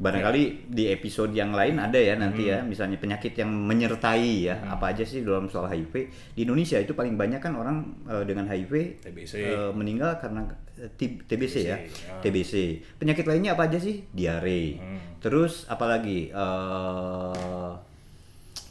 Barangkali 0.00 0.64
di 0.72 0.88
episode 0.88 1.32
yang 1.32 1.52
lain 1.52 1.76
ada 1.76 2.00
ya 2.00 2.16
nanti 2.16 2.48
ya, 2.48 2.64
misalnya 2.64 2.96
penyakit 2.96 3.36
yang 3.36 3.52
menyertai 3.52 4.48
ya, 4.48 4.56
apa 4.64 4.96
aja 4.96 5.04
sih 5.04 5.20
dalam 5.20 5.48
soal 5.48 5.68
HIV. 5.68 5.92
Di 6.32 6.48
Indonesia 6.48 6.80
itu 6.80 6.96
paling 6.96 7.20
banyak 7.20 7.36
kan 7.36 7.52
orang 7.52 7.84
eh, 8.08 8.24
dengan 8.24 8.48
HIV 8.48 9.04
TBC. 9.04 9.32
eh, 9.36 9.72
meninggal 9.76 10.16
karena 10.16 10.48
eh, 10.80 10.88
T- 10.96 11.20
TBC, 11.20 11.56
ya, 11.68 11.76
ya. 11.76 12.16
TBC. 12.24 12.80
Penyakit 12.96 13.28
lainnya 13.28 13.52
apa 13.52 13.68
aja 13.68 13.76
sih? 13.76 14.08
Diare. 14.08 14.80
Hmm. 14.80 15.20
Terus 15.20 15.68
apalagi 15.68 16.32
eh 16.32 17.72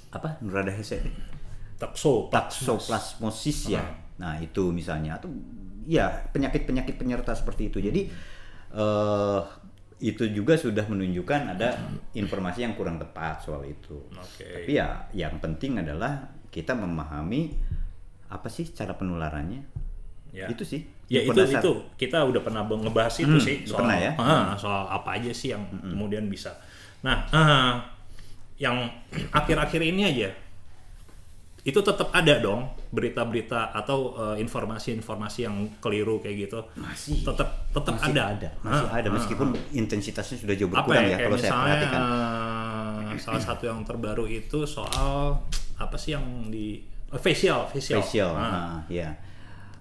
apa? 0.09 0.29
Nurada 0.41 0.73
hese. 0.73 0.97
Takso, 1.77 2.25
Taksoplasmosis 2.33 3.59
ya. 3.69 3.79
Ah. 3.79 3.98
Nah, 4.19 4.37
itu 4.37 4.69
misalnya 4.69 5.15
atau 5.15 5.31
ya 5.83 6.05
penyakit-penyakit 6.29 6.95
penyerta 6.95 7.31
seperti 7.33 7.67
itu. 7.67 7.79
Jadi 7.79 8.01
eh 8.69 9.41
itu 9.99 10.23
juga 10.31 10.55
sudah 10.55 10.87
menunjukkan 10.87 11.59
ada 11.59 11.75
informasi 12.13 12.63
yang 12.63 12.71
kurang 12.73 12.95
tepat 12.95 13.43
soal 13.43 13.63
itu. 13.63 13.99
Oke. 14.11 14.47
Tapi 14.47 14.71
ya 14.71 15.07
yang 15.11 15.39
penting 15.39 15.75
adalah 15.75 16.23
kita 16.47 16.71
memahami 16.71 17.51
apa 18.27 18.47
sih 18.47 18.69
cara 18.69 18.95
penularannya. 18.95 19.59
Ya. 20.31 20.47
Itu 20.47 20.63
sih. 20.63 20.87
Ya 21.09 21.19
itu 21.19 21.33
Berdasar- 21.33 21.59
itu 21.59 21.71
kita 21.97 22.21
udah 22.21 22.39
pernah 22.39 22.63
ngebahas 22.63 23.11
itu 23.17 23.33
Hmm, 23.33 23.41
sih 23.41 23.65
soal 23.65 23.81
pernah 23.81 23.97
ya? 23.97 24.11
ah, 24.15 24.53
soal 24.53 24.85
apa 24.85 25.17
aja 25.17 25.33
sih 25.33 25.51
yang 25.51 25.65
kemudian 25.81 26.29
bisa. 26.29 26.53
Nah, 27.01 27.25
ah, 27.33 27.81
yang 28.55 28.77
akhir-akhir 29.33 29.81
ini 29.81 30.05
aja 30.05 30.29
itu 31.69 31.79
tetap 31.79 32.09
ada 32.09 32.35
dong 32.37 32.65
berita-berita 32.89 33.69
atau 33.71 33.97
eh, 34.17 34.35
informasi-informasi 34.39 35.39
yang 35.45 35.55
keliru 35.77 36.17
kayak 36.17 36.35
gitu. 36.43 36.59
Masih. 36.75 37.21
Tetap 37.21 37.69
tetap 37.69 37.93
masih 37.95 38.11
ada. 38.11 38.23
ada, 38.33 38.49
masih 38.59 38.85
Ah, 38.85 38.97
ada 38.97 39.07
ah, 39.07 39.13
meskipun 39.13 39.47
intensitasnya 39.71 40.37
sudah 40.39 40.55
jauh 40.57 40.67
berkurang 40.67 41.05
ya, 41.05 41.13
ya, 41.13 41.17
kalau 41.23 41.37
saya 41.37 41.43
misalnya 41.45 41.73
perhatikan. 41.75 42.01
eh, 42.01 43.19
salah 43.25 43.41
satu 43.43 43.63
yang 43.65 43.79
terbaru 43.83 44.25
itu 44.25 44.59
soal 44.63 45.37
apa 45.75 45.95
sih 45.95 46.11
yang 46.11 46.25
di 46.47 46.81
eh, 47.07 47.17
facial 47.17 47.67
facial, 47.67 48.01
facial, 48.01 48.31
Ah. 48.31 48.41
nah, 48.41 48.77
ya. 48.87 49.09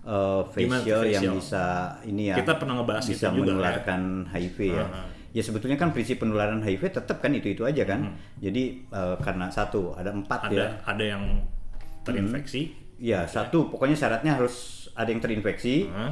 Gimana 0.08 0.80
tuh 0.80 0.88
facial 0.88 1.00
yang 1.04 1.22
facial? 1.22 1.36
bisa 1.36 1.64
ini 2.02 2.22
ya 2.32 2.36
Kita 2.36 2.52
pernah 2.56 2.74
ngebahas 2.76 3.04
bisa 3.04 3.28
itu 3.28 3.36
juga, 3.36 3.52
menularkan 3.52 4.00
HIV 4.30 4.58
ya. 4.66 4.80
Ah, 4.82 5.04
ah. 5.04 5.06
Ya 5.28 5.42
sebetulnya 5.44 5.76
kan 5.76 5.92
prinsip 5.92 6.16
penularan 6.18 6.64
HIV 6.64 6.88
tetap 6.90 7.20
kan 7.20 7.28
itu 7.30 7.52
itu 7.52 7.62
aja 7.62 7.84
kan. 7.84 8.00
Hmm. 8.08 8.16
Jadi 8.40 8.62
eh, 8.88 9.16
karena 9.20 9.46
satu 9.48 9.92
ada 9.92 10.08
empat 10.10 10.48
ada 10.48 10.56
ya. 10.56 10.68
ada 10.82 11.04
yang 11.04 11.24
terinfeksi 12.08 12.62
Ya 12.98 13.22
satu 13.24 13.68
pokoknya 13.68 13.94
syaratnya 13.94 14.34
harus 14.34 14.54
ada 14.92 15.06
yang 15.06 15.20
terinfeksi. 15.20 15.86
Hah? 15.86 16.10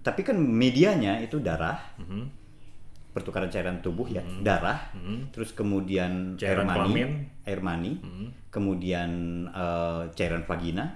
Tapi 0.00 0.22
kan 0.22 0.38
medianya 0.38 1.18
itu 1.18 1.38
darah, 1.38 1.74
Mhm. 1.98 2.30
pertukaran 3.10 3.48
cairan 3.48 3.78
tubuh 3.78 4.06
ya, 4.06 4.22
darah. 4.40 4.78
Terus 5.28 5.50
kemudian 5.50 6.10
Hmm. 6.28 6.38
Cairan 6.38 6.62
air 6.62 6.68
mani, 6.68 6.76
kelamin. 6.78 7.08
Hmm. 7.10 7.26
air 7.44 7.60
mani. 7.60 7.92
Kemudian 8.48 9.10
eh, 9.46 10.02
cairan 10.14 10.42
vagina. 10.42 10.86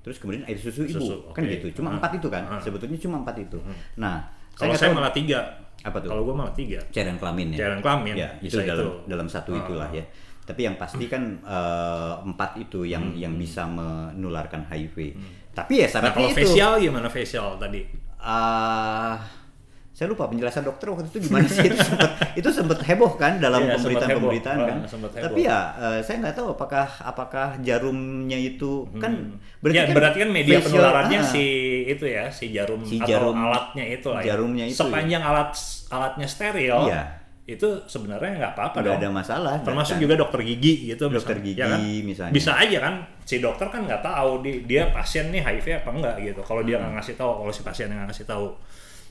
Terus 0.00 0.16
kemudian 0.16 0.42
air 0.44 0.54
susu, 0.56 0.82
ibu. 0.84 0.96
Susu, 0.96 1.16
Kan 1.32 1.42
gitu. 1.44 1.74
Cuma 1.74 1.90
Ah. 1.90 1.98
empat 1.98 2.14
itu 2.14 2.28
kan. 2.28 2.42
Ah. 2.48 2.58
Sebetulnya 2.58 2.94
cuma 2.96 3.18
empat 3.18 3.36
itu. 3.40 3.58
Nah, 3.96 4.22
Kalau 4.54 4.70
saya 4.72 4.88
tahu- 4.88 5.02
malah 5.02 5.10
tiga. 5.10 5.42
Apa 5.82 5.98
tuh? 5.98 6.08
Kalau 6.08 6.22
gue 6.22 6.32
malah 6.32 6.54
tiga. 6.54 6.78
cairan 6.88 7.18
kelamin 7.18 7.50
ya. 7.50 7.58
Cairan 7.60 7.80
kelamin, 7.82 8.14
Ya, 8.14 8.30
itu 8.40 8.56
dalam 8.56 8.86
itu. 8.86 8.90
dalam 9.04 9.26
satu 9.26 9.50
Ah, 9.52 9.60
itulah 9.60 9.84
ah. 9.84 9.92
ya. 9.92 10.04
Tapi 10.44 10.60
yang 10.62 10.76
pasti 10.76 11.04
kan 11.06 11.22
eh, 11.40 12.12
empat 12.22 12.56
itu 12.58 12.84
yang 12.84 13.04
Hmm, 13.06 13.16
yang 13.16 13.34
bisa 13.34 13.64
menularkan 13.64 14.64
HIV. 14.64 14.96
Tapi 15.50 15.72
ya 15.76 15.86
Nah 15.86 15.90
syaratnya 15.90 16.12
kalau 16.14 16.30
itu. 16.30 16.38
facial 16.42 16.72
gimana 16.78 17.08
facial 17.08 17.56
tadi? 17.56 17.80
Ah, 18.18 19.16
saya 19.90 20.10
lupa 20.10 20.26
penjelasan 20.26 20.64
dokter 20.64 20.90
waktu 20.90 21.06
itu 21.06 21.22
gimana 21.22 21.46
sih 21.46 21.64
itu 21.64 21.78
sempat 21.78 22.10
itu 22.40 22.48
sempat 22.50 22.78
heboh 22.82 23.14
kan 23.14 23.38
dalam 23.38 23.62
Iya, 23.62 23.78
pemberitaan-pemberitaan 23.78 24.56
heboh. 24.56 24.66
kan. 24.66 24.76
Ah, 24.76 24.88
heboh. 24.90 25.22
Tapi 25.22 25.40
ya 25.44 25.58
eh, 25.78 26.00
saya 26.00 26.16
nggak 26.18 26.34
tahu 26.34 26.48
apakah 26.50 26.86
apakah 27.00 27.48
jarumnya 27.60 28.34
itu 28.34 28.84
kan 28.96 29.38
ya 29.64 29.86
berarti 29.86 30.18
kan 30.18 30.30
media 30.30 30.58
facial- 30.58 30.66
penularannya 30.74 31.18
ah, 31.18 31.24
si 31.24 31.44
itu 31.86 32.04
ya 32.04 32.26
si 32.28 32.50
jarum 32.50 32.82
Si 32.82 32.98
atau 32.98 33.06
jarum- 33.06 33.38
alatnya 33.38 33.84
itu 33.86 34.08
lah. 34.08 34.18
ya. 34.18 34.26
jarumnya 34.28 34.64
itu 34.66 34.76
Sepanjang 34.76 35.22
alat 35.22 35.50
alatnya 35.88 36.26
steril. 36.26 36.76
Iya. 36.84 37.02
Itu 37.44 37.84
sebenarnya 37.84 38.40
nggak 38.40 38.52
apa-apa 38.56 38.76
nggak 38.78 38.88
dong. 38.88 38.98
ada 38.98 39.08
masalah. 39.10 39.54
Termasuk 39.60 39.94
kan. 39.96 40.02
juga 40.02 40.14
dokter 40.16 40.40
gigi 40.42 40.88
gitu 40.88 41.04
Dokter 41.06 41.36
misalnya, 41.36 41.44
gigi 41.44 41.60
ya 41.60 41.66
kan? 41.68 41.80
misalnya. 42.02 42.32
Bisa 42.32 42.52
aja 42.56 42.78
kan 42.80 42.94
si 43.20 43.36
dokter 43.38 43.66
kan 43.68 43.80
nggak 43.84 44.00
tahu 44.00 44.30
dia, 44.40 44.56
dia 44.64 44.82
pasien 44.88 45.28
nih 45.28 45.40
HIV 45.40 45.66
apa 45.78 45.90
enggak 45.90 46.16
gitu. 46.22 46.40
Kalau 46.40 46.60
dia 46.60 46.76
Hmm. 46.76 46.88
nggak 46.88 46.92
ngasih 46.98 47.14
tahu, 47.14 47.30
kalau 47.38 47.52
si 47.52 47.60
pasien 47.60 47.88
nggak 47.88 48.08
ngasih 48.08 48.24
tahu 48.24 48.48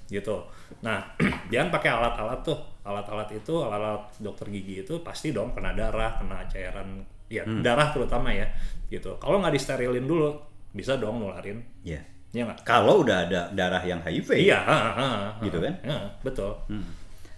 gitu. 0.06 0.36
Nah, 0.82 1.00
dia 1.50 1.62
kan 1.62 1.70
pakai 1.70 1.90
alat-alat 1.90 2.40
tuh, 2.42 2.58
alat-alat 2.82 3.30
itu, 3.32 3.54
alat-alat 3.56 4.04
dokter 4.18 4.46
gigi 4.48 4.82
itu 4.82 4.94
pasti 5.00 5.30
dong 5.30 5.54
kena 5.54 5.72
darah, 5.72 6.18
kena 6.18 6.42
cairan, 6.46 7.02
ya 7.28 7.42
Hmm. 7.42 7.62
darah 7.62 7.90
terutama 7.90 8.30
ya, 8.30 8.50
gitu. 8.88 9.13
Kalau 9.16 9.40
nggak 9.40 9.54
disterilin 9.54 10.04
dulu, 10.04 10.34
bisa 10.72 10.98
dong 10.98 11.22
nularin, 11.22 11.62
Ya. 11.82 12.02
ya 12.30 12.44
nggak? 12.44 12.62
Kalau 12.62 13.02
udah 13.02 13.25
ada 13.25 13.42
darah 13.50 13.82
yang 13.82 14.02
HIV. 14.02 14.42
Iya, 14.44 14.58
ha, 14.60 14.75
ha, 14.75 14.90
ha, 14.92 15.08
Gitu 15.40 15.58
kan? 15.58 15.74
ha, 15.84 15.98
betul. 16.20 16.52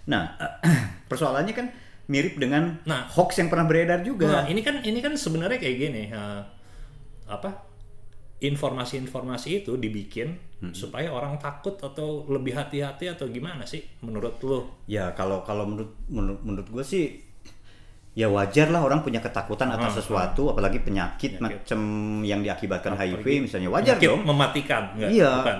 Nah, 0.06 0.38
persoalannya 1.10 1.52
kan 1.52 1.66
mirip 2.06 2.38
dengan 2.38 2.78
Nah. 2.86 3.10
hoax 3.10 3.42
yang 3.42 3.50
pernah 3.50 3.66
beredar 3.66 4.02
juga. 4.02 4.30
Nah, 4.30 4.44
ini 4.46 4.62
kan 4.62 4.78
ini 4.80 5.02
kan 5.02 5.18
sebenarnya 5.18 5.58
kayak 5.58 5.76
gini, 5.76 6.02
eh, 6.08 6.40
apa? 7.26 7.50
Informasi-informasi 8.36 9.64
itu 9.64 9.74
dibikin 9.74 10.36
supaya 10.72 11.12
orang 11.12 11.36
takut 11.36 11.76
atau 11.76 12.24
lebih 12.28 12.52
hati-hati 12.52 13.08
atau 13.08 13.28
gimana 13.28 13.64
sih 13.64 13.84
menurut 14.00 14.36
lo? 14.40 14.84
Ya 14.84 15.12
kalau 15.12 15.40
kalau 15.40 15.64
menurut 15.64 15.92
menurut, 16.08 16.40
menurut 16.44 16.68
gue 16.70 16.84
sih 16.84 17.04
ya 18.12 18.28
wajar 18.28 18.72
lah 18.72 18.80
orang 18.80 19.04
punya 19.04 19.20
ketakutan 19.20 19.68
atas 19.68 20.00
sesuatu, 20.00 20.48
apalagi 20.48 20.80
penyakit, 20.80 21.36
macam 21.36 21.80
yang 22.24 22.40
diakibatkan 22.40 22.96
HIV 22.96 23.44
misalnya 23.44 23.68
wajar 23.68 24.00
Penyakit 24.00 24.08
dong. 24.08 24.20
mematikan, 24.24 24.82
enggak? 24.96 25.10
Iya, 25.12 25.32
Bukan. 25.36 25.58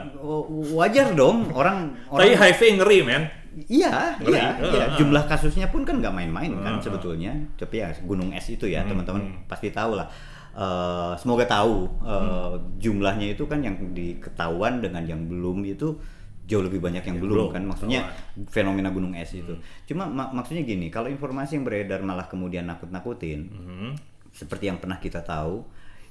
wajar 0.72 1.06
dong 1.12 1.36
orang 1.52 1.92
Tapi 2.08 2.32
orang 2.32 2.40
HIV 2.40 2.60
ngeri, 2.80 2.98
men. 3.04 3.22
Iya, 3.58 4.20
Ngeri. 4.20 4.32
iya, 4.32 4.44
Ah, 4.52 4.68
iya. 4.68 4.84
ah. 4.84 4.96
Jumlah 4.96 5.24
kasusnya 5.24 5.66
pun 5.66 5.80
kan 5.80 5.96
nggak 5.96 6.12
main-main 6.12 6.52
kan 6.58 6.72
Ah, 6.72 6.78
ah. 6.78 6.82
sebetulnya. 6.82 7.32
Tapi 7.54 7.74
ya 7.78 7.88
gunung 8.02 8.28
es 8.30 8.44
itu 8.46 8.64
ya 8.64 8.80
Hmm, 8.80 8.92
teman-teman 8.92 9.22
pasti 9.44 9.70
tahu 9.70 9.96
lah. 9.96 10.04
Eh, 10.52 11.12
semoga 11.16 11.44
tahu 11.44 11.84
eh, 12.00 12.12
Hmm. 12.12 12.76
jumlahnya 12.76 13.32
itu 13.32 13.44
kan 13.44 13.60
yang 13.60 13.76
diketahuan 13.90 14.80
dengan 14.80 15.02
yang 15.02 15.24
belum 15.24 15.64
itu 15.64 15.96
jauh 16.44 16.62
lebih 16.62 16.78
banyak 16.78 17.02
yang 17.02 17.16
belum 17.16 17.48
belum. 17.48 17.48
kan. 17.50 17.62
Maksudnya 17.64 18.00
Oh. 18.04 18.44
fenomena 18.46 18.88
gunung 18.88 19.12
es 19.12 19.32
itu. 19.32 19.50
Hmm. 19.50 19.64
Cuma 19.84 20.04
mak- 20.06 20.32
maksudnya 20.32 20.62
gini, 20.62 20.88
kalau 20.88 21.08
informasi 21.08 21.56
yang 21.56 21.64
beredar 21.64 22.00
malah 22.00 22.24
kemudian 22.24 22.64
nakut-nakutin, 22.64 23.40
Hmm. 23.48 23.92
seperti 24.30 24.68
yang 24.68 24.76
pernah 24.76 24.96
kita 24.96 25.20
tahu 25.20 25.64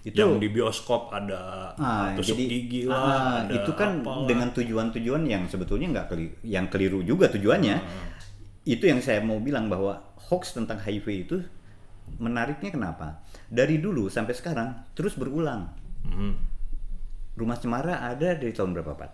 itu 0.06 0.22
Yang 0.22 0.38
di 0.38 0.48
bioskop 0.54 1.10
ada 1.10 1.74
Ah, 1.82 2.14
tusuk 2.14 2.38
jadi 2.38 2.46
gigi 2.46 2.82
ah, 2.86 2.94
lah, 2.94 3.34
ada 3.42 3.58
itu 3.58 3.72
kan 3.74 4.06
apalah. 4.06 4.30
dengan 4.30 4.54
tujuan-tujuan 4.54 5.26
yang 5.26 5.50
sebetulnya 5.50 5.90
nggak 5.98 6.08
keli 6.14 6.28
yang 6.46 6.70
keliru 6.70 7.02
juga 7.02 7.26
tujuannya. 7.34 7.76
Ah. 7.82 8.14
Itu 8.62 8.86
yang 8.86 9.02
saya 9.02 9.26
mau 9.26 9.42
bilang 9.42 9.66
bahwa 9.66 9.98
hoax 10.30 10.54
tentang 10.54 10.78
HIV 10.78 11.08
itu 11.26 11.42
menariknya 12.22 12.70
kenapa? 12.70 13.26
Dari 13.50 13.82
dulu 13.82 14.06
sampai 14.06 14.38
sekarang 14.38 14.94
terus 14.94 15.18
berulang. 15.18 15.74
Hmm. 16.06 16.38
Rumah 17.34 17.58
Cemara 17.58 18.06
ada 18.06 18.38
dari 18.38 18.54
tahun 18.54 18.78
berapa, 18.78 18.94
Pak? 18.94 19.12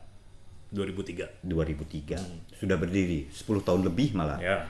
2003. 0.76 1.42
2003. 1.48 2.60
Sudah 2.60 2.76
berdiri 2.76 3.32
10 3.32 3.64
tahun 3.64 3.82
lebih 3.88 4.12
malah. 4.14 4.40
Ya. 4.44 4.68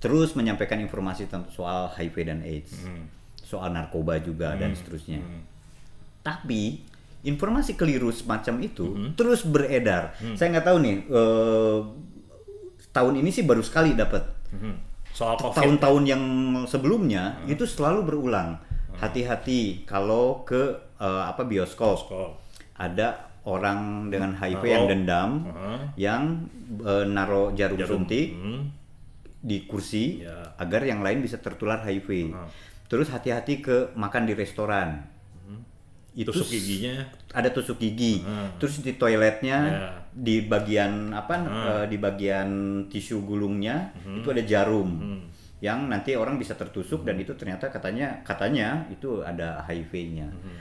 Terus 0.00 0.36
menyampaikan 0.36 0.80
informasi 0.84 1.26
tentang 1.28 1.48
soal 1.48 1.88
HIV 1.96 2.16
dan 2.28 2.40
AIDS. 2.44 2.76
Hmm. 2.84 3.08
Soal 3.40 3.72
narkoba 3.72 4.20
juga 4.20 4.52
dan 4.56 4.72
seterusnya. 4.76 5.20
Tapi 6.22 6.82
informasi 7.22 7.74
keliru 7.74 8.10
semacam 8.10 8.54
itu 8.60 8.86
Hmm. 8.88 9.10
terus 9.12 9.42
beredar. 9.42 10.14
Saya 10.32 10.50
nggak 10.52 10.66
tahu 10.66 10.78
nih. 10.80 10.96
eh, 11.04 11.78
tahun 12.90 13.14
ini 13.16 13.30
sih 13.30 13.42
baru 13.42 13.60
sekali 13.60 13.94
dapat. 13.94 14.22
Hmm. 14.50 14.76
Soal 15.08 15.36
COVID. 15.36 15.54
Tahun-tahun 15.54 16.02
yang 16.04 16.22
sebelumnya 16.64 17.38
Hmm. 17.38 17.48
itu 17.48 17.64
selalu 17.64 18.04
berulang. 18.04 18.58
Hati-hati 18.94 19.82
kalau 19.82 20.42
ke 20.42 20.62
eh, 20.96 21.22
apa 21.24 21.42
bioskop. 21.42 22.06
Bioskop. 22.06 22.30
Ada 22.72 23.08
orang 23.42 24.06
dengan 24.06 24.32
HIV 24.32 24.62
Naro. 24.62 24.70
yang 24.70 24.84
dendam, 24.86 25.30
Heeh. 25.44 25.78
yang 25.98 26.22
eh, 26.80 27.04
naro 27.04 27.50
jarum, 27.52 27.74
Jarum. 27.76 28.06
suntik 28.06 28.30
Hmm. 28.32 28.70
di 29.36 29.66
kursi 29.66 30.22
Ya. 30.22 30.54
agar 30.56 30.82
yang 30.82 31.02
lain 31.02 31.18
bisa 31.18 31.36
tertular 31.36 31.82
HIV. 31.82 32.30
Ah. 32.30 32.46
Terus 32.86 33.10
hati-hati 33.10 33.58
ke 33.58 33.90
makan 33.94 34.22
di 34.24 34.32
restoran. 34.32 35.02
Itu 36.14 36.28
Hmm. 36.28 36.36
Tusuk 36.36 36.48
giginya. 36.50 36.94
Ada 37.30 37.48
tusuk 37.48 37.76
gigi. 37.76 38.20
Ah. 38.20 38.52
Terus 38.56 38.78
di 38.78 38.92
toiletnya 38.92 39.58
Ya. 39.64 39.88
di 40.12 40.44
bagian 40.44 41.08
apa? 41.10 41.34
Ah. 41.38 41.48
eh, 41.80 41.84
di 41.86 41.96
bagian 41.96 42.48
tisu 42.86 43.22
gulungnya 43.22 43.90
itu 43.96 44.28
ada 44.28 44.42
jarum. 44.42 44.90
Hmm. 44.92 45.20
Yang 45.58 45.78
nanti 45.86 46.10
orang 46.12 46.36
bisa 46.36 46.52
tertusuk 46.52 47.02
dan 47.02 47.16
itu 47.16 47.32
ternyata 47.32 47.66
katanya 47.66 48.20
katanya 48.22 48.84
itu 48.88 49.20
ada 49.20 49.62
HIV-nya. 49.62 50.28
Hmm. 50.28 50.60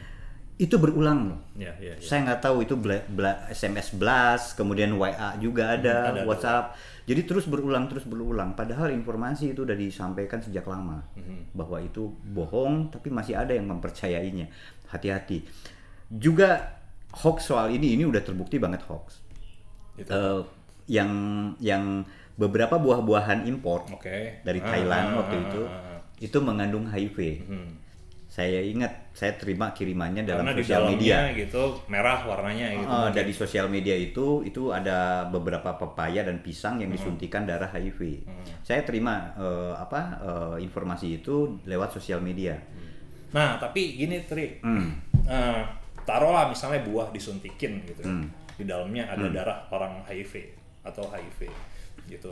itu 0.58 0.78
berulang 0.78 1.26
loh. 1.26 1.42
Ya, 1.58 1.74
ya, 1.76 1.90
ya. 1.90 1.98
Saya 1.98 2.22
nggak 2.22 2.38
tahu 2.40 2.62
itu 2.62 2.78
bla- 2.78 3.02
bla- 3.08 3.50
SMS 3.50 3.98
blast, 3.98 4.54
kemudian 4.54 4.94
WA 4.94 5.34
juga 5.36 5.74
ada, 5.74 6.14
ada, 6.14 6.14
ada. 6.14 6.22
WhatsApp. 6.22 6.78
Jadi 7.02 7.26
terus 7.26 7.50
berulang 7.50 7.90
terus 7.90 8.06
berulang. 8.06 8.54
Padahal 8.54 8.94
informasi 8.94 9.52
itu 9.52 9.66
udah 9.66 9.74
disampaikan 9.74 10.38
sejak 10.38 10.62
lama 10.64 11.02
Mhm. 11.18 11.58
bahwa 11.58 11.82
itu 11.82 12.14
bohong, 12.30 12.94
tapi 12.94 13.10
masih 13.10 13.34
ada 13.36 13.50
yang 13.50 13.66
mempercayainya. 13.66 14.54
Hati-hati. 14.92 15.48
Juga 16.12 16.76
hoax 17.12 17.52
soal 17.52 17.72
ini 17.72 17.96
ini 17.96 18.04
udah 18.04 18.20
terbukti 18.24 18.60
banget 18.60 18.84
hoax. 18.88 19.24
Gitu. 19.96 20.12
Eh, 20.12 20.42
yang 20.92 21.12
yang 21.64 22.04
beberapa 22.36 22.80
buah-buahan 22.80 23.46
impor 23.48 23.86
Oke. 23.92 24.42
dari 24.42 24.60
Ah, 24.60 24.68
Thailand 24.68 25.08
ah, 25.14 25.18
waktu 25.24 25.36
ah, 25.38 25.46
itu 25.46 25.62
ah, 25.68 25.72
ah. 25.72 26.00
itu 26.20 26.38
mengandung 26.42 26.88
HIV. 26.88 27.18
Hmm. 27.48 27.72
Saya 28.32 28.64
ingat 28.64 29.12
saya 29.12 29.36
terima 29.36 29.76
kirimannya 29.76 30.24
dalam 30.24 30.48
Karena 30.48 30.56
di 30.56 30.64
sosial 30.64 30.88
dalamnya 30.88 30.96
media. 30.96 31.18
gitu 31.36 31.64
merah 31.92 32.24
warnanya 32.24 32.68
gitu. 32.80 32.88
Ah, 32.88 33.12
dari 33.12 33.36
sosial 33.36 33.68
media 33.68 33.92
itu 33.92 34.40
itu 34.48 34.72
ada 34.72 35.28
beberapa 35.28 35.76
pepaya 35.76 36.24
dan 36.24 36.40
pisang 36.40 36.80
yang 36.80 36.96
disuntikan 36.96 37.44
darah 37.44 37.68
HIV. 37.68 38.24
Saya 38.64 38.88
terima 38.88 39.36
eh, 39.36 39.74
apa 39.76 40.02
eh, 40.24 40.58
informasi 40.64 41.20
itu 41.20 41.60
lewat 41.68 41.92
sosial 41.92 42.24
media. 42.24 42.56
Nah, 43.32 43.56
tapi 43.58 43.96
gini 43.96 44.24
Tri, 44.24 44.60
Hmm. 44.60 44.96
Eh, 45.24 45.64
taruhlah 46.04 46.50
misalnya 46.50 46.82
buah 46.84 47.10
disuntikin 47.10 47.80
gitu, 47.86 48.04
Hmm. 48.04 48.28
di 48.58 48.66
dalamnya 48.68 49.08
ada 49.08 49.26
darah 49.32 49.60
orang 49.72 50.02
HIV 50.04 50.52
atau 50.84 51.06
HIV 51.08 51.48
gitu. 52.10 52.30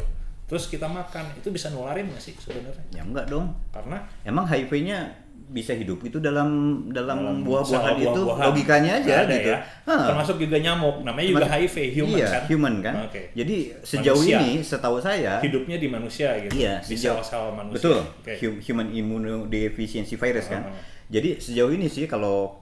Terus 0.50 0.66
kita 0.66 0.90
makan, 0.90 1.30
itu 1.38 1.54
bisa 1.54 1.70
nularin 1.70 2.10
nggak 2.10 2.20
sih 2.20 2.34
sebenarnya? 2.34 2.82
Ya 2.90 3.06
enggak 3.06 3.30
dong. 3.30 3.54
Karena 3.70 4.02
Emang 4.26 4.50
HIV-nya 4.50 5.14
bisa 5.50 5.74
hidup 5.74 5.98
itu 6.02 6.22
dalam 6.22 6.48
dalam, 6.88 7.42
buah-buahan 7.42 7.66
sel 7.92 7.98
itu 8.00 8.22
buah-buahan 8.22 8.46
logikanya 8.48 8.92
aja 9.02 9.14
ada 9.20 9.34
gitu. 9.34 9.50
ya. 9.50 9.58
Hah. 9.84 10.06
Termasuk 10.06 10.36
juga 10.38 10.58
nyamuk, 10.58 11.02
namanya 11.02 11.26
juga 11.28 11.40
Termasuk- 11.42 11.66
HIV, 11.66 11.76
human 11.92 12.14
iya, 12.16 12.28
kan? 12.30 12.42
human 12.46 12.74
kan. 12.80 12.94
Oke. 13.04 13.22
Jadi 13.34 13.56
sejauh 13.82 14.22
Manusia. 14.22 14.38
ini 14.40 14.52
setahu 14.62 14.98
saya 15.00 15.34
Hidupnya 15.40 15.76
di 15.76 15.88
manusia 15.88 16.30
gitu, 16.40 16.54
Iya, 16.54 16.78
di 16.80 16.94
sejauh- 16.94 17.20
sel-sel 17.20 17.50
manusia. 17.52 17.76
Betul, 17.82 17.98
hu- 18.40 18.60
human 18.62 18.88
immunodeficiency 18.90 20.16
virus 20.16 20.46
kan. 20.48 20.64
Uh-huh. 20.64 20.78
Jadi 21.10 21.30
sejauh 21.38 21.72
ini 21.72 21.88
sih 21.88 22.06
kalau 22.06 22.62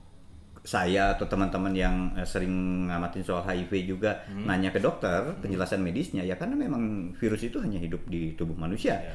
saya 0.64 1.12
atau 1.14 1.24
teman-teman 1.26 1.72
yang 1.72 1.96
eh, 2.14 2.24
sering 2.24 2.52
ngamatin 2.88 3.20
soal 3.22 3.40
HIV 3.42 3.72
juga 3.86 4.24
Hmm. 4.26 4.44
nanya 4.46 4.68
ke 4.70 4.80
dokter 4.80 5.36
penjelasan 5.38 5.80
medisnya 5.80 6.20
ya 6.22 6.36
karena 6.36 6.56
memang 6.56 6.84
virus 7.14 7.40
itu 7.42 7.56
hanya 7.58 7.78
hidup 7.78 8.04
di 8.06 8.32
tubuh 8.34 8.52
manusia. 8.54 8.96
Iya. 8.98 9.12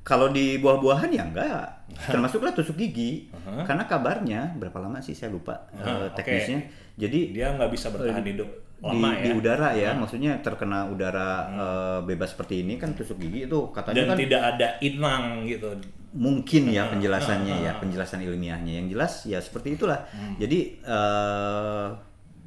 Kalau 0.00 0.32
di 0.32 0.56
buah-buahan 0.56 1.10
ya 1.12 1.28
enggak, 1.28 1.64
termasuklah 2.12 2.50
tusuk 2.50 2.74
gigi. 2.74 3.28
Uh-huh. 3.30 3.62
Karena 3.62 3.84
kabarnya 3.84 4.56
berapa 4.56 4.80
lama 4.80 4.98
sih 4.98 5.12
saya 5.12 5.28
lupa 5.30 5.68
Uh-huh, 5.70 6.08
oke. 6.08 6.16
teknisnya. 6.16 6.60
Jadi 6.96 7.32
Dia 7.32 7.52
nggak 7.54 7.70
bisa 7.70 7.88
bertahan 7.88 8.24
hidup 8.24 8.48
di, 8.80 8.84
lama 8.86 9.12
ya. 9.12 9.24
di 9.24 9.30
udara 9.32 9.68
ya, 9.76 9.90
maksudnya 9.92 10.40
terkena 10.40 10.88
udara 10.88 11.28
eh, 11.52 11.98
bebas 12.04 12.32
seperti 12.32 12.64
ini 12.64 12.80
kan 12.80 12.96
tusuk 12.96 13.20
gigi 13.20 13.44
itu 13.44 13.58
katanya 13.72 13.96
Dan 13.96 14.06
kan 14.08 14.18
tidak 14.18 14.42
ada 14.56 14.68
inang 14.80 15.24
gitu. 15.44 15.68
mungkin 16.10 16.62
ya 16.68 16.90
penjelasannya 16.90 17.56
ya 17.62 17.72
penjelasan 17.78 18.18
ilmiahnya 18.24 18.82
yang 18.82 18.88
jelas 18.90 19.28
ya 19.28 19.38
seperti 19.38 19.78
itulah 19.78 20.02
jadi 20.36 20.58
eh, 20.82 21.86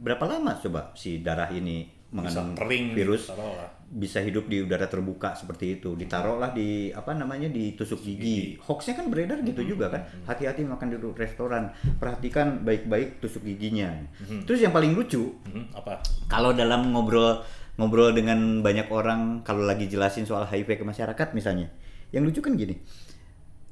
berapa 0.04 0.26
lama 0.28 0.60
coba 0.60 0.92
si 0.94 1.24
darah 1.24 1.48
ini 1.48 1.86
Bisa 1.86 2.12
mengandung 2.12 2.50
kering 2.54 2.86
virus 2.94 3.30
taruhlah. 3.30 3.70
Bisa 3.94 4.18
hidup 4.26 4.50
di 4.50 4.66
udara 4.66 4.90
terbuka 4.90 5.38
seperti 5.38 5.78
itu. 5.78 5.94
Ditaruhlah 5.94 6.50
di 6.52 6.90
apa 6.90 7.14
namanya 7.14 7.46
di 7.46 7.78
tusuk 7.78 8.02
gigi. 8.02 8.58
hoaxnya 8.58 8.98
kan 8.98 9.06
beredar 9.14 9.46
gitu 9.46 9.62
juga 9.62 9.94
kan. 9.94 10.02
Hati-hati 10.26 10.66
makan 10.66 10.90
di 10.90 10.98
restoran. 10.98 11.70
Perhatikan 12.02 12.66
baik-baik 12.66 13.22
tusuk 13.22 13.46
giginya. 13.46 13.94
Terus 14.50 14.66
yang 14.66 14.74
paling 14.74 14.98
lucu 14.98 15.38
Hmm, 15.46 15.70
apa? 15.78 16.02
kalau 16.26 16.50
dalam 16.52 16.90
ngobrol 16.90 17.46
ngobrol 17.78 18.14
dengan 18.14 18.66
banyak 18.66 18.90
orang 18.90 19.42
kalau 19.46 19.62
lagi 19.66 19.86
jelasin 19.86 20.26
soal 20.26 20.46
HIV 20.46 20.82
ke 20.82 20.86
masyarakat 20.86 21.28
misalnya 21.38 21.70
yang 22.10 22.26
lucu 22.26 22.42
kan 22.42 22.58
gini. 22.58 22.82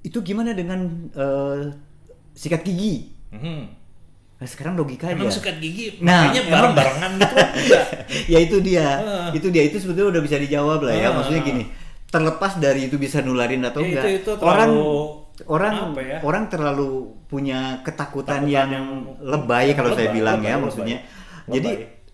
Itu 0.01 0.21
gimana 0.21 0.53
dengan 0.53 1.09
eh, 1.13 1.73
sikat 2.33 2.61
gigi? 2.65 3.09
Hmm. 3.33 3.80
Nah 4.41 4.49
sekarang 4.49 4.73
logika 4.73 5.05
Emang 5.05 5.29
aja 5.29 5.37
sikat 5.37 5.61
gigi 5.61 6.01
Nah, 6.01 6.25
makanya 6.25 6.41
emang- 6.41 6.51
bareng-barengan 6.73 7.11
gitu 7.15 7.35
enggak? 7.61 7.85
ya 8.25 8.39
itu 8.41 8.57
dia 8.59 8.87
Ah. 8.97 9.29
itu 9.31 9.47
dia 9.47 9.63
itu 9.63 9.77
sebetulnya 9.77 10.09
udah 10.09 10.23
bisa 10.23 10.35
dijawab 10.35 10.81
lah 10.81 10.93
ya 10.93 11.07
Ah. 11.07 11.11
maksudnya 11.13 11.41
gini 11.41 11.63
terlepas 12.07 12.57
dari 12.57 12.89
itu 12.89 12.97
bisa 12.97 13.21
nularin 13.21 13.61
atau 13.61 13.79
Ya, 13.79 13.87
enggak 13.87 14.03
itu- 14.03 14.17
itu 14.19 14.31
orang 14.41 14.71
orang 15.43 15.73
ya? 15.95 16.17
orang 16.21 16.43
terlalu 16.47 16.89
punya 17.25 17.79
ketakutan 17.79 18.41
Ketakutan 18.41 18.41
yang, 18.43 18.69
yang 18.69 18.87
lebay 19.21 19.71
kalau 19.71 19.93
saya 19.93 20.09
lebay, 20.09 20.17
bilang 20.17 20.35
lebay, 20.35 20.43
ya 20.43 20.51
lebay. 20.51 20.63
maksudnya 20.65 20.97
Lebay. 20.99 21.53
jadi 21.55 21.69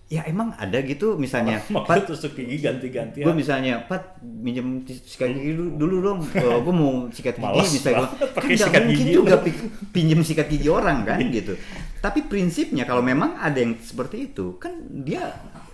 ya 0.08 0.24
emang 0.24 0.56
ada 0.56 0.80
gitu 0.80 1.15
misalnya 1.15 1.60
Pat, 1.60 2.04
tusuk 2.04 2.32
gigi 2.34 2.58
ganti-ganti 2.58 3.20
gue 3.20 3.34
misalnya 3.34 3.84
Pat 3.84 4.15
minjem 4.24 4.82
sikat 4.88 5.30
gigi 5.30 5.52
dulu, 5.52 5.70
dulu 5.76 5.96
dong 6.02 6.20
gue 6.32 6.74
mau 6.74 6.91
sikat 7.10 7.36
gigi 7.36 7.43
Males 7.43 7.67
bisa 7.70 7.89
gue 7.91 8.08
kan 8.34 8.48
sikat 8.50 8.84
mungkin 8.84 8.96
gigi 8.98 9.12
juga 9.13 9.36
pi- 9.38 9.60
pinjem 9.89 10.22
sikat 10.22 10.48
gigi 10.48 10.67
orang 10.67 11.04
kan 11.04 11.20
gitu 11.22 11.60
tapi 11.98 12.24
prinsipnya 12.24 12.84
kalau 12.84 13.02
memang 13.02 13.36
ada 13.36 13.58
yang 13.58 13.76
seperti 13.78 14.32
itu 14.32 14.56
kan 14.56 14.72
dia 14.98 15.28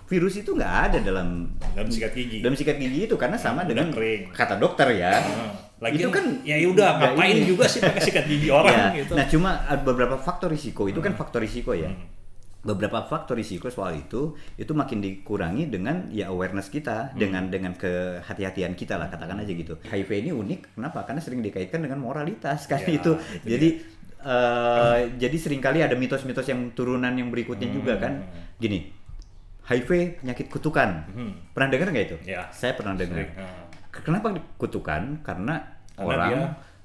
virus 0.04 0.36
itu 0.36 0.52
nggak 0.52 0.74
ada 0.84 0.98
dalam 1.00 1.54
dalam 1.72 1.88
sikat 1.88 2.12
gigi. 2.12 2.38
dalam 2.40 2.54
sikat 2.54 2.76
gigi 2.76 3.06
itu 3.06 3.16
karena 3.16 3.34
sama 3.36 3.62
Udah 3.62 3.70
dengan 3.70 3.88
kering. 3.90 4.24
kata 4.32 4.56
dokter 4.58 4.88
ya 4.94 5.14
Ah, 5.14 5.52
Lagian 5.80 6.00
itu 6.00 6.10
kan 6.10 6.26
ya 6.42 6.56
udah 6.64 6.90
ngapain 6.98 7.38
ini. 7.38 7.46
juga 7.46 7.66
sih 7.66 7.80
pakai 7.80 8.02
sikat 8.02 8.26
gigi 8.26 8.48
orang 8.48 8.72
Ya, 8.88 8.88
gitu. 8.98 9.14
Nah, 9.14 9.26
cuma 9.28 9.50
ada 9.64 9.78
beberapa 9.80 10.16
faktor 10.16 10.50
risiko 10.50 10.86
itu 10.86 10.98
kan 10.98 11.14
faktor 11.14 11.38
risiko 11.40 11.72
ya. 11.72 11.90
Hmm. 11.90 12.23
Beberapa 12.64 13.04
faktor 13.04 13.36
risiko 13.36 13.68
soal 13.68 14.00
itu 14.00 14.34
itu 14.56 14.72
makin 14.72 15.04
dikurangi 15.04 15.68
dengan 15.68 16.08
ya 16.08 16.32
awareness 16.32 16.72
kita 16.72 17.12
Hmm. 17.12 17.20
dengan 17.20 17.44
dengan 17.52 17.74
kehati-hatian 17.76 18.72
kita 18.74 18.96
lah 18.96 19.12
katakan 19.12 19.44
aja 19.44 19.52
gitu. 19.52 19.76
HIV 19.84 20.10
ini 20.24 20.32
unik 20.32 20.80
kenapa? 20.80 21.04
Karena 21.04 21.20
sering 21.20 21.44
dikaitkan 21.44 21.84
dengan 21.84 22.00
moralitas 22.00 22.64
kan 22.72 22.80
Ya, 22.80 22.96
itu. 22.96 23.20
Jadi 23.44 23.84
eh, 24.24 25.00
jadi 25.20 25.36
sering 25.36 25.60
kali 25.60 25.84
ada 25.84 25.94
mitos-mitos 25.94 26.48
yang 26.48 26.72
turunan 26.72 27.12
yang 27.12 27.28
berikutnya 27.28 27.68
juga 27.68 28.00
kan. 28.00 28.24
Gini. 28.56 28.88
HIV 29.64 30.20
penyakit 30.24 30.48
kutukan. 30.48 30.90
Hmm. 31.12 31.34
Pernah 31.52 31.68
dengar 31.72 31.88
nggak 31.92 32.06
itu? 32.08 32.18
Ya. 32.28 32.48
Saya 32.52 32.76
pernah 32.76 32.96
dengar. 32.96 33.28
Ah. 33.36 33.68
Kenapa 33.94 34.32
kutukan? 34.56 35.20
Karena, 35.24 35.56
Karena 35.94 36.00
orang 36.00 36.20
dia 36.28 36.42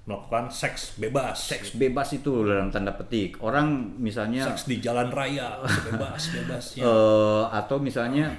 melakukan 0.09 0.49
seks 0.49 0.97
bebas. 0.97 1.37
seks 1.37 1.77
bebas 1.77 2.09
itu 2.11 2.33
dalam 2.43 2.69
tanda 2.69 2.91
petik 2.91 3.37
orang 3.39 3.69
misalnya 3.95 4.41
Seks 4.43 4.65
di 4.65 4.81
jalan 4.81 5.09
raya, 5.09 5.61
bebas 5.87 6.33
bebasnya. 6.33 6.81
eh, 6.81 7.43
atau 7.53 7.77
misalnya 7.79 8.33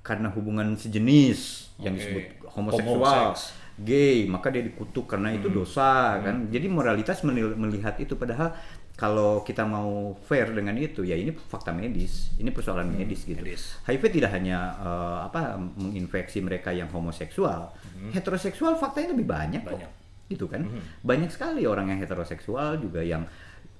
karena 0.00 0.28
hubungan 0.28 0.74
sejenis 0.74 1.40
yang 1.78 1.94
Oke. 1.94 2.02
disebut 2.02 2.24
homoseksual 2.50 3.30
Homoseks. 3.30 3.54
gay 3.78 4.26
maka 4.26 4.50
dia 4.50 4.60
dikutuk 4.60 5.06
karena 5.06 5.30
itu 5.30 5.46
Hmm. 5.46 5.56
dosa 5.56 5.90
kan 6.20 6.46
jadi 6.48 6.66
moralitas 6.66 7.22
melihat 7.24 7.94
itu 7.96 8.14
padahal 8.14 8.50
kalau 8.94 9.42
kita 9.42 9.62
mau 9.64 10.14
fair 10.20 10.46
dengan 10.48 10.74
itu 10.74 11.02
ya 11.02 11.14
ini 11.14 11.30
fakta 11.30 11.70
medis 11.70 12.30
ini 12.36 12.50
persoalan 12.50 12.86
medis 12.88 13.22
gitu 13.22 13.34
Hmm, 13.34 13.46
medis. 13.46 13.74
HIV 13.82 14.02
tidak 14.12 14.30
hanya 14.30 14.58
eh, 14.76 15.18
apa 15.24 15.40
menginfeksi 15.58 16.38
mereka 16.38 16.70
yang 16.70 16.86
homoseksual 16.88 17.70
heteroseksual 18.10 18.76
faktanya 18.76 19.10
lebih 19.10 19.26
banyak, 19.26 19.62
kok 19.62 19.70
Hmm. 19.70 19.78
Banyak. 19.78 19.92
Gitu 20.28 20.48
kan. 20.48 20.66
Banyak 21.04 21.30
sekali 21.30 21.68
orang 21.68 21.92
yang 21.92 22.00
heteroseksual 22.00 22.80
juga 22.80 23.04
yang 23.04 23.24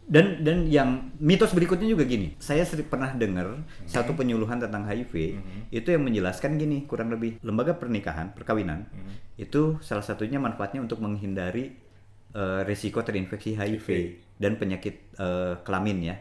dan 0.04 0.44
dan 0.44 0.68
yang 0.68 1.16
mitos 1.16 1.56
berikutnya 1.56 1.88
juga 1.88 2.04
gini. 2.04 2.36
Saya 2.36 2.68
sering 2.68 2.88
pernah 2.92 3.16
dengar 3.16 3.64
satu 3.88 4.12
penyuluhan 4.12 4.60
tentang 4.60 4.84
HIV 4.84 5.40
itu 5.72 5.88
yang 5.88 6.04
menjelaskan 6.04 6.60
gini 6.60 6.84
kurang 6.84 7.08
lebih 7.08 7.40
lembaga 7.40 7.72
pernikahan 7.72 8.36
perkawinan 8.36 8.84
itu 9.34 9.82
salah 9.82 10.04
satunya 10.04 10.38
manfaatnya 10.38 10.84
untuk 10.84 11.02
menghindari 11.02 11.74
eh, 12.36 12.60
resiko 12.68 13.02
terinfeksi 13.02 13.56
HIV 13.56 13.88
dan 14.38 14.60
penyakit 14.60 14.94
eh, 15.16 15.54
kelamin 15.64 15.98
ya. 16.04 16.16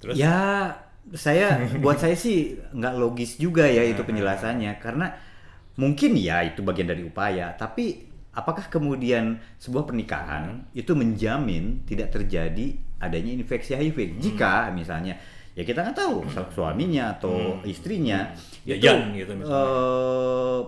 Terus? 0.00 0.14
Ya, 0.16 0.38
saya 1.12 1.60
buat 1.82 2.00
saya 2.00 2.16
sih 2.16 2.56
nggak 2.72 2.94
logis 2.96 3.36
juga 3.36 3.68
ya 3.68 3.84
itu 3.92 4.00
penjelasannya. 4.00 4.80
karena 4.80 5.12
mungkin 5.76 6.12
ya 6.16 6.44
itu 6.44 6.60
bagian 6.60 6.88
dari 6.92 7.02
upaya, 7.04 7.56
tapi 7.56 8.09
apakah 8.40 8.66
kemudian 8.66 9.36
sebuah 9.56 9.84
pernikahan 9.84 10.64
itu 10.72 10.92
menjamin 10.92 11.84
tidak 11.84 12.10
terjadi 12.10 12.74
adanya 12.98 13.32
infeksi 13.36 13.72
HIV? 13.72 14.16
Jika 14.16 14.72
misalnya 14.72 15.20
ya 15.52 15.62
kita 15.62 15.82
nggak 15.82 15.98
tahu 15.98 16.24
salah 16.28 16.50
suaminya 16.50 17.12
atau 17.12 17.60
istrinya 17.62 18.32
itu 18.64 18.76
Jajan 18.76 19.12
gitu 19.12 19.32
misalnya. 19.36 19.68
eh, 19.68 20.60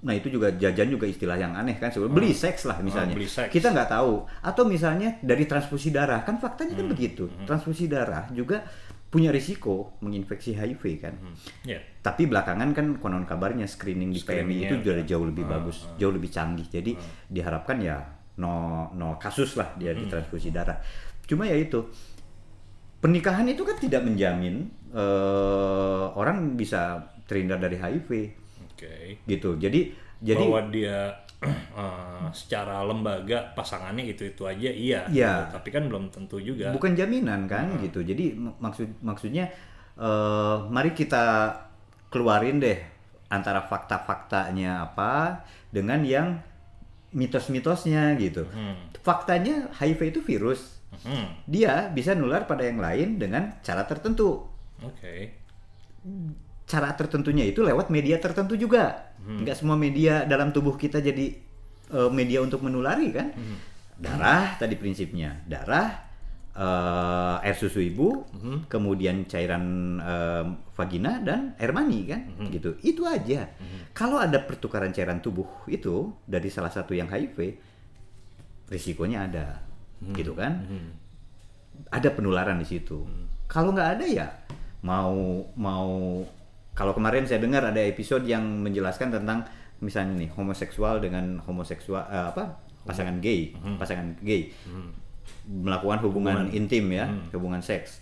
Nah 0.00 0.16
itu 0.16 0.32
juga 0.32 0.48
jajan 0.48 0.88
juga 0.88 1.04
istilah 1.04 1.36
yang 1.36 1.52
aneh 1.52 1.76
kan, 1.76 1.92
sebelum 1.92 2.16
beli 2.16 2.32
seks 2.32 2.64
lah 2.64 2.80
misalnya. 2.80 3.12
beli 3.12 3.28
seks. 3.28 3.52
Kita 3.52 3.68
nggak 3.68 3.92
tahu. 3.92 4.24
Atau 4.40 4.64
misalnya 4.64 5.20
dari 5.20 5.44
transfusi 5.44 5.92
darah, 5.92 6.24
kan 6.24 6.40
faktanya 6.40 6.72
Hmm, 6.72 6.80
kan 6.80 6.96
begitu. 6.96 7.28
Transfusi 7.44 7.84
darah 7.84 8.24
juga 8.32 8.64
punya 9.10 9.28
risiko 9.28 9.98
menginfeksi 9.98 10.54
HIV 10.54 10.82
kan. 10.98 11.14
ya. 11.62 11.82
Tapi 11.98 12.24
belakangan 12.24 12.70
kan 12.70 12.86
konon 12.96 13.26
kabarnya 13.26 13.66
screening 13.66 14.08
di 14.08 14.22
PMI 14.22 14.56
itu 14.64 14.74
sudah 14.78 14.94
udah- 14.96 15.04
jauh 15.04 15.26
lebih 15.26 15.44
bagus, 15.44 15.90
jauh 15.96 16.10
lebih 16.10 16.30
canggih. 16.30 16.64
Jadi 16.64 16.94
diharapkan 17.26 17.76
ya 17.76 17.98
no 18.38 18.54
no 18.92 19.18
kasus 19.18 19.54
lah 19.54 19.74
dia 19.74 19.90
Hmm. 19.90 20.00
di 20.00 20.04
transfusi 20.06 20.48
darah. 20.48 20.78
Cuma 21.22 21.44
ya 21.44 21.54
itu 21.54 21.90
pernikahan 22.96 23.46
itu 23.46 23.62
kan 23.62 23.76
tidak 23.76 24.02
menjamin 24.02 24.70
eh, 24.90 26.04
orang 26.12 26.54
bisa 26.54 26.98
terhindar 27.24 27.58
dari 27.58 27.76
HIV 27.76 28.10
Oke. 28.68 29.22
gitu. 29.24 29.54
Jadi 29.54 29.94
jadi 30.18 30.44
Bahwa 30.44 30.62
dia 30.68 31.14
eh, 31.44 32.26
secara 32.36 32.84
lembaga 32.84 33.56
pasangannya 33.56 34.12
itu 34.12 34.28
itu 34.28 34.42
aja 34.44 34.70
iya. 34.70 35.00
Gitu. 35.08 35.56
Tapi 35.56 35.68
kan 35.72 35.88
belum 35.88 36.12
tentu 36.12 36.36
juga. 36.38 36.70
bukan 36.72 36.92
jaminan 36.92 37.48
kan 37.48 37.80
gitu. 37.80 38.04
Jadi 38.04 38.36
mak- 38.36 38.60
maksud 38.60 38.88
maksudnya 39.00 39.48
eh, 39.96 40.56
mari 40.68 40.92
kita 40.92 41.56
keluarin 42.12 42.60
deh 42.60 42.78
antara 43.30 43.62
fakta-faktanya 43.62 44.90
apa 44.90 45.42
dengan 45.70 46.02
yang 46.02 46.42
mitos-mitosnya 47.14 48.14
gitu. 48.18 48.46
Hmm. 48.50 48.90
Faktanya 49.02 49.70
HIV 49.74 50.00
itu 50.14 50.20
virus. 50.22 50.82
Hmm. 51.06 51.30
Dia 51.46 51.88
bisa 51.94 52.14
nular 52.18 52.44
pada 52.50 52.66
yang 52.66 52.82
lain 52.82 53.18
dengan 53.18 53.54
cara 53.62 53.86
tertentu. 53.86 54.46
Oke. 54.82 55.38
Cara 56.70 56.94
tertentunya 56.94 57.42
itu 57.50 57.66
lewat 57.66 57.90
media 57.90 58.22
tertentu 58.22 58.54
juga. 58.54 59.10
Nggak 59.26 59.58
semua 59.58 59.74
media 59.74 60.22
dalam 60.22 60.54
tubuh 60.54 60.78
kita 60.78 61.02
jadi 61.02 61.34
eh, 61.90 62.10
media 62.14 62.38
untuk 62.46 62.62
menulari 62.62 63.10
kan. 63.10 63.34
Darah 63.98 64.54
tadi 64.54 64.78
prinsipnya. 64.78 65.42
Darah, 65.50 65.90
eh, 66.54 67.36
air 67.42 67.56
susu 67.58 67.82
ibu, 67.82 68.22
kemudian 68.70 69.26
cairan 69.26 69.64
eh, 69.98 70.44
vagina 70.78 71.18
dan 71.18 71.58
air 71.58 71.74
mani 71.74 72.06
kan. 72.06 72.22
Gitu. 72.54 72.78
Itu 72.86 73.02
aja. 73.10 73.50
Kalau 73.90 74.22
ada 74.22 74.38
pertukaran 74.38 74.94
cairan 74.94 75.18
tubuh 75.18 75.66
itu 75.66 76.14
dari 76.22 76.46
salah 76.54 76.70
satu 76.70 76.94
yang 76.94 77.10
HIV, 77.10 77.58
risikonya 78.70 79.26
ada. 79.26 79.46
Gitu 80.14 80.32
kan. 80.38 80.62
ada 81.90 82.08
penularan 82.12 82.60
di 82.60 82.66
situ. 82.68 83.02
Kalau 83.50 83.72
nggak 83.74 83.90
ada 83.98 84.06
ya 84.06 84.26
mau 84.80 85.44
mau 85.56 86.22
kalau 86.80 86.96
kemarin 86.96 87.28
saya 87.28 87.44
dengar 87.44 87.60
ada 87.60 87.76
episode 87.84 88.24
yang 88.24 88.40
menjelaskan 88.64 89.12
tentang 89.12 89.44
misalnya 89.84 90.16
nih 90.16 90.32
homoseksual 90.32 91.04
dengan 91.04 91.36
homoseksual 91.44 92.08
eh, 92.08 92.26
apa 92.32 92.56
pasangan 92.88 93.20
gay, 93.20 93.52
pasangan 93.76 94.16
gay 94.24 94.48
melakukan 95.44 96.00
hubungan, 96.00 96.48
intim 96.48 96.88
ya, 96.88 97.04
hubungan 97.36 97.60
seks 97.60 98.00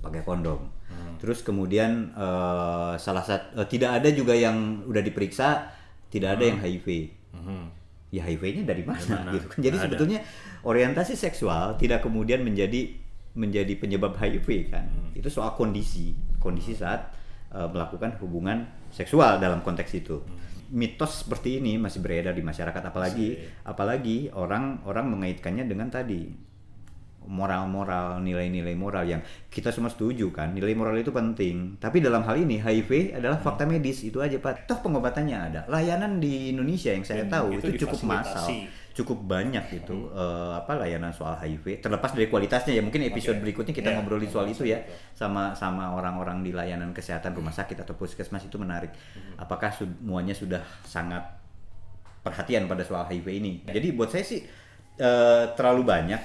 pakai 0.00 0.24
kondom. 0.24 0.72
Terus 1.20 1.44
kemudian 1.44 2.16
eh, 2.16 2.94
salah 2.96 3.20
satu 3.20 3.60
eh, 3.60 3.68
tidak 3.68 4.00
ada 4.00 4.08
juga 4.08 4.32
yang 4.32 4.88
udah 4.88 5.04
diperiksa 5.04 5.68
tidak 6.08 6.40
ada 6.40 6.44
yang 6.48 6.58
HIV. 6.64 6.88
Mhm. 7.36 7.64
Ya 8.12 8.24
HIV-nya 8.28 8.68
dari 8.68 8.84
mana, 8.84 9.00
mana? 9.00 9.30
gitu 9.36 9.46
kan. 9.52 9.58
Jadi 9.60 9.68
Nggak 9.68 9.76
ada. 9.76 9.84
sebetulnya 9.88 10.20
orientasi 10.64 11.12
seksual 11.16 11.76
tidak 11.76 12.04
kemudian 12.04 12.40
menjadi 12.44 12.92
menjadi 13.32 13.72
penyebab 13.80 14.16
HIV 14.16 14.68
kan. 14.68 14.84
Hmm. 14.88 15.16
Itu 15.16 15.32
soal 15.32 15.56
kondisi, 15.56 16.12
kondisi 16.36 16.76
saat 16.76 17.21
eh, 17.52 17.68
melakukan 17.68 18.16
hubungan 18.18 18.64
seksual 18.90 19.38
dalam 19.38 19.60
konteks 19.60 19.92
itu. 19.94 20.18
Hmm. 20.20 20.40
Mitos 20.72 21.28
seperti 21.28 21.60
ini 21.60 21.76
masih 21.76 22.00
beredar 22.00 22.32
di 22.32 22.40
masyarakat 22.40 22.80
apalagi 22.80 23.28
Sih. 23.36 23.44
apalagi 23.62 24.32
orang 24.32 24.80
orang 24.88 25.12
mengaitkannya 25.12 25.68
dengan 25.68 25.92
tadi 25.92 26.32
moral-moral, 27.22 28.18
nilai-nilai 28.18 28.74
moral 28.74 29.06
yang 29.06 29.22
kita 29.46 29.70
semua 29.70 29.94
setuju 29.94 30.34
kan, 30.34 30.50
nilai 30.50 30.74
moral 30.74 30.98
itu 30.98 31.14
penting. 31.14 31.78
Tapi 31.78 32.02
dalam 32.02 32.26
hal 32.26 32.34
ini 32.34 32.58
HIV 32.58 33.14
adalah 33.14 33.38
Hmm. 33.38 33.46
fakta 33.46 33.62
medis 33.62 34.02
itu 34.02 34.18
aja 34.18 34.42
Pak. 34.42 34.66
Toh 34.66 34.82
pengobatannya 34.82 35.36
ada. 35.38 35.60
Layanan 35.70 36.18
di 36.18 36.50
Indonesia 36.50 36.90
yang 36.90 37.06
saya 37.06 37.22
Dan 37.22 37.30
tahu 37.30 37.46
itu 37.62 37.78
itu, 37.78 37.86
cukup. 37.86 37.98
Hmm. 38.02 38.66
Cukup 38.92 39.24
banyak 39.24 39.82
itu 39.82 40.12
eh, 40.12 40.52
apa 40.56 40.76
layanan 40.76 41.12
soal 41.12 41.36
HIV. 41.36 41.80
Terlepas 41.80 42.12
dari 42.12 42.28
kualitasnya 42.28 42.76
ya 42.76 42.82
mungkin 42.84 43.04
episode 43.08 43.40
Oke. 43.40 43.48
berikutnya 43.48 43.74
kita 43.76 43.88
Ya, 43.92 44.00
ngobrolin 44.00 44.28
soal 44.28 44.48
itu 44.48 44.64
ya 44.64 44.80
sama 45.12 45.52
sama 45.52 45.92
orang-orang 45.96 46.40
di 46.40 46.52
layanan 46.52 46.96
kesehatan 46.96 47.36
rumah 47.36 47.52
sakit 47.52 47.76
atau 47.84 47.96
puskesmas 47.96 48.44
itu 48.44 48.56
menarik. 48.56 48.92
Hmm. 48.92 49.42
Apakah 49.42 49.72
semuanya 49.72 50.32
sudah 50.32 50.64
sangat 50.84 51.24
perhatian 52.22 52.70
pada 52.70 52.86
soal 52.86 53.04
HIV 53.10 53.26
ini. 53.32 53.52
Ya. 53.66 53.80
Jadi 53.80 53.88
buat 53.92 54.08
saya 54.08 54.24
sih 54.24 54.40
eh, 54.96 55.44
terlalu 55.58 55.82
banyak 55.82 56.20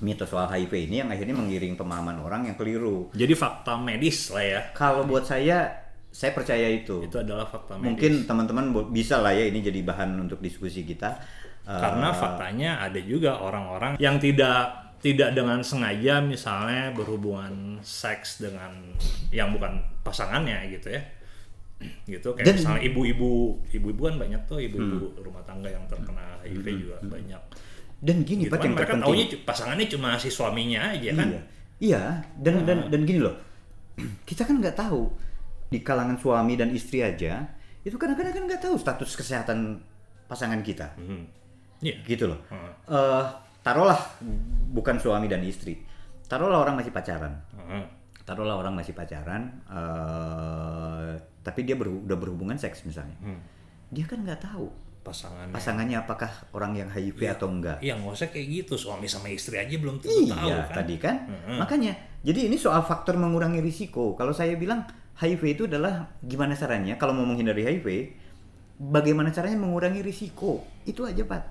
mitos 0.00 0.32
soal 0.32 0.48
HIV 0.48 0.90
ini 0.90 1.04
yang 1.04 1.08
akhirnya 1.12 1.36
menggiring 1.36 1.76
pemahaman 1.76 2.18
orang 2.20 2.48
yang 2.48 2.56
keliru. 2.56 3.12
Jadi 3.12 3.32
fakta 3.36 3.76
medis 3.76 4.32
lah 4.32 4.44
ya. 4.44 4.60
Kalau 4.72 5.04
buat 5.04 5.28
saya, 5.28 5.68
saya 6.08 6.32
percaya 6.32 6.66
itu. 6.72 7.04
Itu 7.04 7.20
adalah 7.20 7.46
fakta 7.46 7.76
medis. 7.76 7.86
Mungkin 7.94 8.12
teman-teman 8.24 8.66
bisa 8.90 9.20
lah 9.20 9.36
ya 9.36 9.46
ini 9.46 9.60
jadi 9.60 9.80
bahan 9.84 10.16
untuk 10.16 10.40
diskusi 10.40 10.82
kita. 10.82 11.20
Karena 11.72 12.08
faktanya 12.10 12.70
ada 12.80 12.98
juga 12.98 13.38
orang-orang 13.38 13.94
yang 13.96 14.16
tidak 14.16 14.74
tidak 14.98 15.32
dengan 15.32 15.62
sengaja 15.62 16.18
misalnya 16.18 16.90
berhubungan 16.90 17.78
seks 17.80 18.36
dengan 18.38 18.74
yang 19.30 19.48
bukan 19.50 19.78
pasangannya 20.00 20.66
gitu 20.68 20.90
ya. 20.90 21.02
Gitu 22.06 22.28
kayak 22.30 22.44
Dan- 22.44 22.58
misalnya 22.58 22.82
ibu-ibu, 22.84 23.30
ibu-ibu 23.70 24.02
kan 24.04 24.16
banyak 24.18 24.42
tuh 24.44 24.58
ibu-ibu 24.58 25.00
Hmm. 25.08 25.22
rumah 25.22 25.40
tangga 25.42 25.64
yang 25.66 25.80
terkena 25.86 26.36
HIV 26.42 26.66
juga 26.76 26.96
banyak. 27.00 27.42
dan 28.00 28.16
gini 28.20 28.44
Gitu 28.44 28.50
Pak 28.50 28.56
kan 28.56 28.64
yang 28.64 28.74
mereka 28.74 28.94
taunya 28.96 29.24
pasangannya 29.42 29.86
cuma 29.86 30.16
si 30.16 30.28
suaminya 30.28 30.88
aja 30.90 31.10
kan. 31.14 31.28
Iya, 31.30 31.40
iya. 31.78 32.02
Dan 32.34 32.64
dan 32.64 32.88
dan 32.88 33.00
gini 33.04 33.20
loh, 33.20 33.36
kita 34.24 34.42
kan 34.42 34.56
nggak 34.56 34.72
tahu 34.74 35.08
di 35.68 35.80
kalangan 35.80 36.16
suami 36.16 36.56
dan 36.56 36.68
istri 36.70 37.00
aja 37.00 37.44
itu 37.80 37.94
kadang-kadang 37.94 38.32
kan 38.34 38.44
nggak 38.46 38.62
tahu 38.62 38.74
status 38.74 39.12
kesehatan 39.14 39.80
pasangan 40.26 40.60
kita, 40.60 40.96
Hmm. 40.96 41.24
Iya. 41.80 41.96
gitu 42.04 42.24
loh. 42.26 42.40
Heeh. 42.46 42.72
Eh, 42.88 43.24
taruhlah 43.60 44.00
bukan 44.70 44.96
suami 44.96 45.26
dan 45.26 45.40
istri, 45.40 45.80
taruhlah 46.24 46.60
orang 46.60 46.76
masih 46.76 46.90
pacaran, 46.90 47.40
Heeh. 47.52 47.84
taruhlah 48.22 48.54
orang 48.54 48.72
masih 48.72 48.92
pacaran, 48.92 49.48
eh, 49.66 51.10
tapi 51.40 51.60
dia 51.62 51.74
berhu- 51.74 52.04
udah 52.04 52.16
berhubungan 52.16 52.54
seks 52.54 52.84
misalnya, 52.84 53.16
Hmm. 53.18 53.40
dia 53.88 54.04
kan 54.04 54.20
nggak 54.20 54.40
tahu 54.42 54.68
Pasangannya. 55.00 55.52
pasangannya 55.52 55.96
apakah 55.98 56.28
orang 56.52 56.72
yang 56.74 56.88
HIV 56.88 57.20
atau 57.26 57.48
enggak. 57.48 57.80
Iya 57.80 57.96
nggak 57.96 58.12
usah 58.12 58.28
kayak 58.28 58.46
gitu 58.46 58.74
suami 58.76 59.08
sama 59.08 59.28
istri 59.28 59.56
aja 59.56 59.72
belum 59.72 59.96
tentu 59.98 60.28
tahu 60.28 60.46
Iya, 60.46 60.58
kan. 60.62 60.76
tadi 60.76 60.94
kan. 60.96 61.16
Mm-mm. 61.26 61.56
Makanya, 61.58 61.92
jadi 62.20 62.40
ini 62.46 62.56
soal 62.56 62.80
faktor 62.82 63.16
mengurangi 63.16 63.60
risiko. 63.60 64.12
Kalau 64.12 64.30
saya 64.30 64.52
bilang 64.54 64.84
HIV 65.16 65.42
itu 65.50 65.62
adalah 65.66 66.08
gimana 66.20 66.52
caranya 66.52 66.96
kalau 66.96 67.12
mau 67.12 67.24
menghindari 67.24 67.64
HIV, 67.66 67.88
bagaimana 68.78 69.28
caranya 69.28 69.56
mengurangi 69.58 70.00
risiko? 70.00 70.64
Itu 70.84 71.04
aja, 71.04 71.20
Pak. 71.22 71.42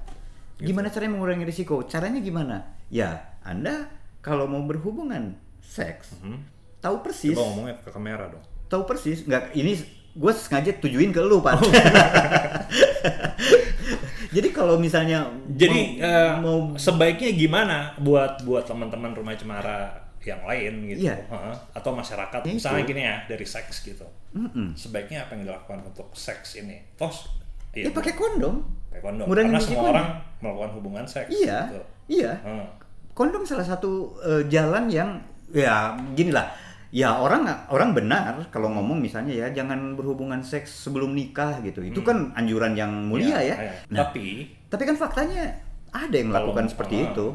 Gitu. 0.59 0.67
Gimana 0.67 0.87
caranya 0.87 1.11
mengurangi 1.13 1.45
risiko? 1.45 1.79
Caranya 1.83 2.19
gimana? 2.19 2.75
Ya, 2.89 3.15
Anda 3.41 3.87
kalau 4.19 4.43
mau 4.43 4.59
berhubungan 4.61 5.39
seks, 5.59 6.19
Hmm. 6.19 6.43
tahu 6.77 6.99
persis, 6.99 7.31
Coba 7.31 7.47
ngomongnya 7.47 7.75
ke 7.79 7.89
kamera 7.89 8.27
dong. 8.27 8.43
tahu 8.67 8.83
persis, 8.83 9.23
nggak 9.23 9.53
ini 9.53 9.79
gue 10.11 10.31
sengaja 10.33 10.75
tujuin 10.75 11.09
ke 11.09 11.21
lu, 11.21 11.39
Pak. 11.39 11.53
Oh. 11.55 11.63
jadi 14.29 14.49
kalau 14.49 14.75
misalnya 14.75 15.25
Jadi 15.49 15.97
mau, 15.97 16.05
eh, 16.05 16.31
mau 16.37 16.57
sebaiknya 16.75 17.29
gimana 17.31 17.77
buat 17.97 18.43
buat 18.43 18.63
teman-teman 18.63 19.11
rumah 19.11 19.33
cemara 19.33 19.89
yang 20.19 20.43
lain 20.43 20.73
gitu, 20.85 21.07
Iya. 21.07 21.15
Atau 21.71 21.95
masyarakat 21.95 22.43
Ya 22.43 22.51
misalnya 22.51 22.83
itu. 22.83 22.89
gini 22.89 23.01
ya 23.01 23.15
dari 23.25 23.45
seks 23.47 23.81
gitu. 23.81 24.03
Mm-mm. 24.29 24.75
Sebaiknya 24.75 25.23
apa 25.23 25.33
yang 25.33 25.47
dilakukan 25.47 25.79
untuk 25.83 26.11
seks 26.11 26.59
ini? 26.59 26.83
Tos, 26.93 27.31
ya 27.71 27.89
pakai 27.89 28.13
kondom. 28.13 28.55
pakai 28.87 29.01
kondom. 29.01 29.25
ngurangin 29.25 29.49
Karena 29.49 29.59
semua 29.59 29.69
risikonya. 29.75 29.91
orang 29.91 30.07
melakukan 30.39 30.71
hubungan 30.75 31.05
seks. 31.05 31.29
Iya, 31.29 31.59
gitu. 31.67 31.81
iya. 32.09 32.31
Heeh. 32.39 32.67
Kondom 33.11 33.43
salah 33.43 33.63
satu 33.63 33.91
eh, 34.21 34.43
jalan 34.47 34.87
yang 34.87 35.09
ya 35.47 35.93
gini 36.13 36.29
lah. 36.29 36.49
Ya 36.89 37.13
orang 37.13 37.45
orang 37.69 37.93
benar 37.93 38.49
kalau 38.49 38.65
ngomong 38.71 38.97
misalnya 38.97 39.29
ya 39.31 39.47
jangan 39.53 39.93
berhubungan 39.93 40.41
seks 40.41 40.73
sebelum 40.83 41.13
nikah 41.13 41.61
gitu. 41.61 41.83
Itu 41.83 42.01
kan 42.01 42.33
anjuran 42.33 42.73
yang 42.73 42.89
mulia 43.05 43.37
Iya, 43.37 43.39
ya. 43.39 43.55
iya. 43.59 43.73
Nah, 43.87 43.97
Tapi 44.03 44.25
tapi 44.65 44.83
kan 44.83 44.95
faktanya 44.95 45.53
ada 45.91 46.09
yang 46.11 46.29
melakukan 46.29 46.65
Kalau- 46.65 46.73
seperti 46.73 46.95
ah. 46.97 47.05
itu. 47.07 47.27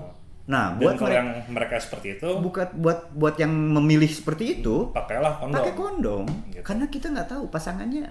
Nah, 0.44 0.64
dan 0.70 0.78
buat 0.78 0.94
kalau 0.94 1.06
mereka, 1.06 1.16
yang 1.16 1.28
mereka 1.48 1.74
seperti 1.78 2.08
itu, 2.12 2.28
buat 2.36 2.70
buat 2.74 2.98
buat 3.12 3.34
yang 3.38 3.48
memilih 3.48 4.10
seperti 4.10 4.60
itu 4.60 4.90
pakailah 4.90 5.38
kondom. 5.38 5.56
pakai 5.56 5.72
kondom 5.72 6.24
Gitu. 6.46 6.60
karena 6.60 6.84
kita 6.86 7.06
nggak 7.08 7.28
tahu 7.30 7.44
pasangannya 7.48 8.04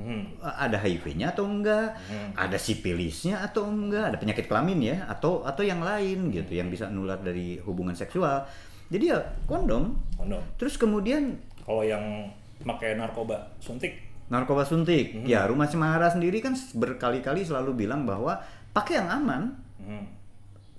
Hmm. 0.00 0.24
ada 0.40 0.76
HIV-nya 0.76 1.36
atau 1.36 1.44
enggak, 1.44 1.92
Hmm. 2.08 2.32
ada 2.32 2.56
sipilisnya 2.56 3.44
atau 3.44 3.68
enggak, 3.68 4.10
ada 4.10 4.16
penyakit 4.16 4.48
kelamin 4.48 4.80
ya 4.80 4.96
atau 5.04 5.44
atau 5.44 5.60
yang 5.60 5.84
lain 5.84 6.32
gitu 6.32 6.56
yang 6.56 6.72
bisa 6.72 6.88
nular 6.88 7.20
dari 7.20 7.60
hubungan 7.62 7.92
seksual. 7.92 8.48
Jadi 8.88 9.12
ya 9.12 9.20
kondom. 9.44 9.94
Kondom. 10.16 10.42
Terus 10.56 10.74
kemudian 10.74 11.36
Kalau 11.60 11.84
yang 11.84 12.26
pakai 12.66 12.98
narkoba 12.98 13.52
suntik, 13.62 14.00
narkoba 14.26 14.66
suntik. 14.66 15.14
Hmm. 15.14 15.26
Ya, 15.28 15.46
Rumah 15.46 15.70
Cemara 15.70 16.10
sendiri 16.10 16.42
kan 16.42 16.56
berkali-kali 16.74 17.46
selalu 17.46 17.86
bilang 17.86 18.02
bahwa 18.08 18.40
pakai 18.72 18.98
yang 18.98 19.08
aman. 19.10 19.42
hmm. 19.78 20.04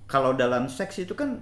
Kalau 0.05 0.35
dalam 0.35 0.67
seks 0.67 0.99
itu 0.99 1.15
kan 1.15 1.39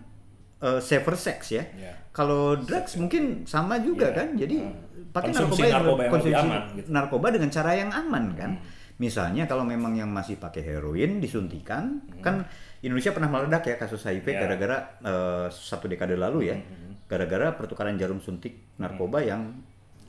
eh, 0.59 0.79
safer 0.79 1.15
sex 1.15 1.39
ya. 1.51 1.63
ya. 1.73 1.93
Kalau 2.09 2.55
drugs 2.55 2.95
mungkin 2.95 3.43
sama 3.43 3.79
juga 3.79 4.09
Iya. 4.09 4.17
kan. 4.17 4.27
Jadi 4.35 4.55
Hmm. 4.59 4.75
pakai 5.09 5.31
narkoba, 5.31 5.63
yang, 5.63 5.73
narkoba 5.79 6.01
yang 6.01 6.11
konsumsi 6.11 6.35
aman, 6.37 6.61
gitu. 6.73 6.85
Hmm. 6.85 6.93
narkoba 6.93 7.27
dengan 7.31 7.49
cara 7.49 7.71
yang 7.73 7.89
aman 7.89 8.25
kan. 8.33 8.51
Misalnya 8.97 9.43
kalau 9.45 9.63
memang 9.63 9.95
yang 9.95 10.11
masih 10.11 10.35
pakai 10.35 10.59
heroin 10.61 11.17
disuntikan, 11.17 12.03
kan 12.19 12.43
Indonesia 12.79 13.11
pernah 13.11 13.27
meledak 13.29 13.63
ya 13.63 13.75
kasus 13.75 14.03
HIV 14.03 14.21
Hmm. 14.21 14.29
Iya. 14.29 14.39
gara-gara 14.41 14.77
eh, 15.01 15.47
satu 15.49 15.85
dekade 15.85 16.13
lalu 16.13 16.39
ya. 16.45 16.55
Hmm. 16.55 16.87
gara-gara 17.05 17.49
pertukaran 17.51 17.97
jarum 17.97 18.19
suntik 18.19 18.69
narkoba 18.75 19.17
yang 19.19 19.49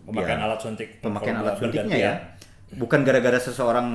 Pemakaian 0.01 0.37
ya, 0.37 0.45
alat 0.45 0.61
suntik. 0.61 0.89
pemakaian 1.01 1.37
alat 1.39 1.55
suntiknya 1.57 1.97
ya 1.97 2.13
bukan 2.71 3.03
gara-gara 3.03 3.35
seseorang 3.39 3.87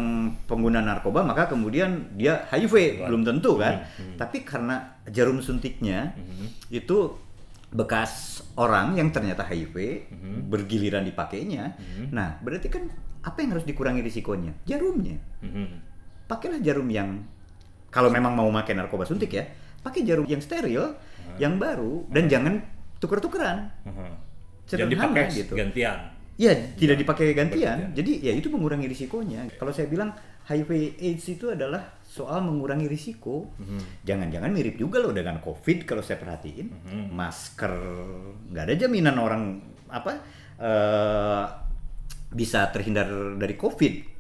pengguna 0.52 0.84
narkoba 0.84 1.24
maka 1.24 1.48
kemudian 1.48 2.12
dia 2.20 2.44
HIV 2.52 3.06
belum 3.08 3.24
tentu 3.24 3.56
kan? 3.60 3.88
Tapi 4.20 4.44
karena 4.44 5.00
jarum 5.08 5.40
suntiknya 5.40 6.12
itu 6.68 7.16
bekas 7.76 8.40
orang 8.56 8.96
yang 8.96 9.12
ternyata 9.12 9.44
HIV 9.44 10.08
bergiliran 10.52 11.04
dipakainya. 11.08 11.76
Nah 12.12 12.40
berarti 12.44 12.68
kan 12.68 12.88
apa 13.26 13.42
yang 13.42 13.58
harus 13.58 13.66
dikurangi 13.66 14.02
risikonya? 14.04 14.54
Jarumnya. 14.68 15.18
Mhm. 15.44 15.96
pakailah 16.26 16.58
jarum 16.58 16.90
yang 16.90 17.22
kalau 17.94 18.10
memang 18.10 18.34
mau 18.34 18.50
pakai 18.50 18.74
narkoba 18.74 19.06
suntik 19.06 19.30
ya 19.30 19.46
pakai 19.86 20.02
jarum 20.02 20.26
yang 20.26 20.42
steril 20.42 20.98
yang 21.38 21.62
baru 21.62 22.10
dan 22.10 22.26
jangan 22.26 22.54
tuker-tukeran. 22.98 23.70
Sederhana 24.66 24.90
Jadi 24.90 24.94
dipakai 24.98 25.26
gitu. 25.30 25.54
gantian. 25.54 25.98
Ya, 26.36 26.52
tidak 26.76 27.00
dipakai 27.00 27.32
gantian. 27.32 27.91
Bergantian. 27.91 27.95
Jadi 27.95 28.12
ya 28.28 28.34
itu 28.36 28.52
mengurangi 28.52 28.91
risikonya. 28.91 29.48
Kalau 29.56 29.71
saya 29.71 29.88
bilang 29.88 30.12
HIV 30.45 31.00
AIDS 31.00 31.26
itu 31.32 31.48
adalah 31.50 31.95
soal 32.04 32.43
mengurangi 32.43 32.91
risiko. 32.91 33.56
Jangan-jangan 34.04 34.52
mirip 34.52 34.76
juga 34.76 35.00
loh 35.00 35.15
dengan 35.15 35.39
COVID 35.39 35.88
kalau 35.88 36.04
saya 36.04 36.19
perhatiin. 36.19 36.67
Masker 37.15 37.74
nggak 38.52 38.63
ada 38.67 38.76
jaminan 38.76 39.15
orang 39.15 39.43
apa 39.88 40.12
eh, 40.60 41.43
bisa 42.36 42.67
terhindar 42.69 43.08
dari 43.39 43.56
COVID. 43.56 44.13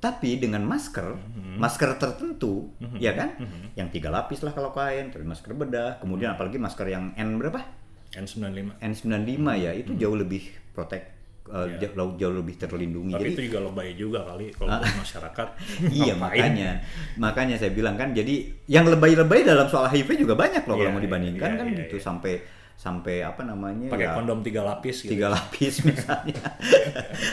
Tapi 0.00 0.40
dengan 0.40 0.64
masker, 0.64 1.12
masker 1.60 2.00
tertentu, 2.00 2.72
ya 2.96 3.12
kan, 3.12 3.36
yang 3.76 3.92
tiga 3.92 4.08
lapis 4.08 4.40
lah 4.40 4.56
kalau 4.56 4.72
kain, 4.72 5.12
terus 5.12 5.28
masker 5.28 5.52
bedah, 5.52 6.00
kemudian 6.00 6.32
apalagi 6.32 6.56
masker 6.56 6.88
yang 6.88 7.12
N 7.20 7.36
berapa? 7.36 7.60
N95. 8.16 8.80
N95 8.80 9.44
ya 9.60 9.76
itu 9.76 9.92
jauh 10.00 10.16
lebih 10.16 10.56
protek 10.72 11.19
uh, 11.50 11.66
Iya. 11.66 11.90
jauh, 11.90 12.14
jauh 12.14 12.34
lebih 12.36 12.54
terlindungi. 12.56 13.10
Tapi 13.10 13.20
Jadi 13.20 13.30
itu 13.32 13.42
juga 13.46 13.58
lebay 13.62 13.88
juga 13.92 14.18
kali 14.24 14.46
kalau 14.50 14.70
buat 14.72 14.96
masyarakat. 14.96 15.48
iya 16.00 16.14
makanya 16.14 16.70
makanya 17.16 17.56
saya 17.56 17.70
bilang 17.70 17.94
kan 17.94 18.10
jadi 18.10 18.34
yang 18.66 18.86
lebay-lebay 18.86 19.42
dalam 19.42 19.66
soal 19.66 19.86
HIV 19.86 20.20
juga 20.20 20.34
banyak 20.34 20.62
loh 20.62 20.74
kalau 20.74 20.86
Iya, 20.86 20.94
mau 20.94 21.02
dibandingkan 21.02 21.48
iya, 21.48 21.58
kan 21.58 21.66
iya, 21.66 21.78
gitu 21.82 21.96
iya. 21.98 22.02
sampai 22.02 22.34
sampai 22.72 23.20
apa 23.20 23.44
namanya 23.44 23.92
Pakai 23.92 24.08
ya, 24.08 24.16
kondom 24.16 24.40
tiga 24.40 24.64
lapis 24.64 25.04
gitu. 25.04 25.12
tiga 25.12 25.28
lapis 25.28 25.74
misalnya. 25.86 26.40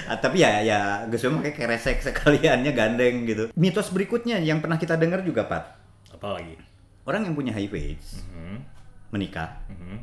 Ah, 0.05 0.17
tapi 0.17 0.39
ya 0.39 0.59
ya 0.59 0.79
gue 1.03 1.15
pakai 1.15 1.53
keresek 1.53 1.99
sekaliannya 2.01 2.71
gandeng 2.71 3.23
gitu. 3.23 3.43
Mitos 3.53 3.87
berikutnya 3.89 4.39
yang 4.39 4.59
pernah 4.59 4.75
kita 4.75 4.95
dengar 4.95 5.21
juga 5.21 5.43
Pat. 5.43 5.75
Apalagi? 6.09 6.59
Orang 7.03 7.23
yang 7.23 7.31
punya 7.31 7.51
HIV 7.51 7.73
AIDS 7.75 8.19
Mhm. 8.27 8.57
menikah 9.09 9.63
Mhm. 9.67 9.97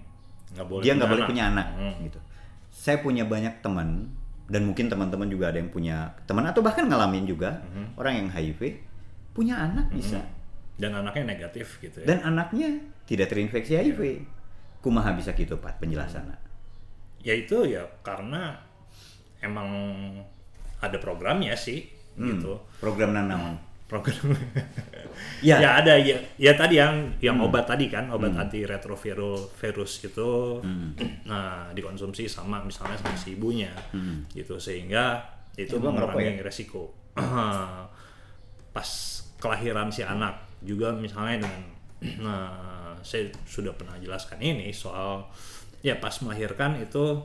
Nggak 0.54 0.66
boleh 0.66 0.82
dia 0.82 0.92
nggak 0.94 1.10
boleh 1.10 1.24
punya 1.26 1.44
anak 1.50 1.66
Mhm. 1.74 1.94
gitu. 2.04 2.20
Saya 2.74 2.98
punya 2.98 3.22
banyak 3.22 3.62
teman 3.62 4.10
dan 4.44 4.66
mungkin 4.66 4.86
teman-teman 4.86 5.24
juga 5.26 5.48
ada 5.48 5.56
yang 5.56 5.70
punya 5.70 5.96
teman 6.24 6.44
atau 6.44 6.60
bahkan 6.60 6.84
ngalamin 6.84 7.24
juga 7.24 7.62
Mhm. 7.64 7.94
orang 7.94 8.14
yang 8.16 8.28
HIV 8.28 8.60
punya 9.30 9.56
anak 9.56 9.88
bisa 9.88 10.18
Dan 10.74 10.90
anaknya 10.92 11.24
negatif 11.28 11.78
gitu 11.78 12.02
ya. 12.02 12.06
dan 12.06 12.18
anaknya 12.24 12.82
tidak 13.04 13.30
terinfeksi 13.30 13.72
HIV. 13.72 14.26
Kumaha 14.80 15.14
bisa 15.14 15.32
gitu 15.32 15.56
Pak 15.56 15.78
penjelasannya? 15.78 16.36
ya 17.20 17.32
itu 17.32 17.56
ya 17.64 17.80
karena 18.02 18.52
emang 19.40 19.70
ada 20.78 20.98
programnya 20.98 21.56
sih 21.56 21.88
Hmm, 22.14 22.36
gitu. 22.36 22.60
Program 22.78 23.10
nanam. 23.10 23.56
Program. 23.84 24.32
Ya. 25.44 25.60
ya 25.62 25.70
ada 25.78 25.94
ya 25.94 26.18
ya 26.40 26.56
tadi 26.58 26.80
yang 26.80 27.14
yang 27.22 27.38
Hmm. 27.38 27.46
obat 27.46 27.68
tadi 27.70 27.86
kan 27.86 28.10
obat 28.10 28.34
anti 28.34 28.66
retroviral 28.66 29.38
virus 29.54 30.02
itu 30.02 30.58
Hmm. 30.58 30.90
nah 31.28 31.68
dikonsumsi 31.70 32.26
sama 32.26 32.58
misalnya 32.64 32.98
sama 32.98 33.14
si 33.14 33.38
ibunya 33.38 33.70
Hmm. 33.94 34.26
gitu 34.34 34.58
sehingga 34.58 35.22
itu 35.54 35.78
ngerokok 35.78 36.18
mengurangi 36.18 36.42
resiko 36.42 36.90
pas 38.74 38.88
kelahiran 39.38 39.92
si 39.92 40.02
anak 40.02 40.34
juga 40.64 40.90
misalnya 40.90 41.46
dengan 41.46 41.62
nah 42.20 42.50
saya 43.00 43.30
sudah 43.46 43.70
pernah 43.76 43.94
jelaskan 44.00 44.40
ini 44.40 44.72
soal 44.74 45.28
ya 45.80 45.94
pas 46.00 46.18
melahirkan 46.24 46.80
itu 46.80 47.20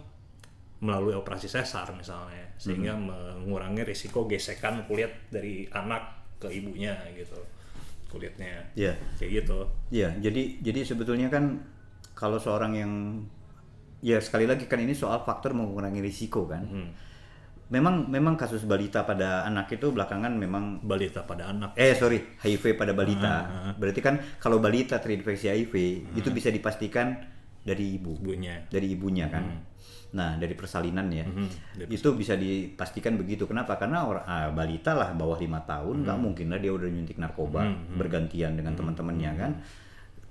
melalui 0.80 1.16
operasi 1.16 1.50
sesar 1.50 1.90
misalnya 1.96 2.54
sehingga 2.56 2.94
mengurangi 2.96 3.84
risiko 3.84 4.28
gesekan 4.28 4.84
kulit 4.86 5.10
dari 5.32 5.66
anak 5.72 6.19
ke 6.40 6.48
ibunya 6.50 6.96
gitu 7.14 7.36
kulitnya 8.10 8.66
Ya. 8.74 8.96
kayak 9.22 9.44
gitu 9.44 9.60
Ya, 9.94 10.10
jadi 10.18 10.58
jadi 10.60 10.82
sebetulnya 10.82 11.30
kan 11.30 11.62
kalau 12.16 12.42
seorang 12.42 12.74
yang 12.74 12.94
ya 14.00 14.18
sekali 14.18 14.48
lagi 14.48 14.66
kan 14.66 14.80
ini 14.80 14.96
soal 14.96 15.22
faktor 15.24 15.52
mengurangi 15.52 16.00
risiko 16.00 16.48
kan. 16.48 16.64
Hmm. 16.66 16.90
Memang 17.70 18.10
memang 18.10 18.34
kasus 18.34 18.66
balita 18.66 19.06
pada 19.06 19.46
anak 19.46 19.70
itu 19.70 19.94
belakangan 19.94 20.34
memang 20.34 20.82
balita 20.82 21.22
pada 21.22 21.54
anak 21.54 21.78
eh 21.78 21.94
sorry 21.94 22.18
HIV 22.42 22.74
pada 22.74 22.98
balita. 22.98 23.34
Ah, 23.46 23.72
Berarti 23.78 24.02
kan 24.02 24.18
kalau 24.42 24.58
balita 24.58 24.98
terinfeksi 24.98 25.54
HIV 25.54 25.74
itu 26.18 26.30
bisa 26.34 26.50
dipastikan 26.50 27.14
dari 27.62 28.02
ibu, 28.02 28.18
ibunya 28.18 28.66
dari 28.68 28.98
ibunya 28.98 29.30
kan. 29.30 29.46
Nah 30.10 30.42
dari 30.42 30.58
persalinan 30.58 31.06
ya, 31.14 31.22
Mhm, 31.22 31.50
dari 31.78 31.90
itu 31.94 32.10
bisa 32.18 32.34
dipastikan 32.34 33.14
begitu. 33.14 33.46
Kenapa? 33.46 33.78
Karena 33.78 34.10
orang 34.10 34.26
ah, 34.26 34.50
balita 34.50 34.98
lah 34.98 35.14
bawah 35.14 35.38
lima 35.38 35.62
tahun 35.62 36.02
nggak 36.02 36.18
mungkin 36.18 36.50
lah 36.50 36.58
dia 36.58 36.74
udah 36.74 36.90
nyuntik 36.90 37.22
narkoba 37.22 37.62
bergantian 37.94 38.58
dengan 38.58 38.74
teman-temannya 38.74 39.32
kan. 39.38 39.52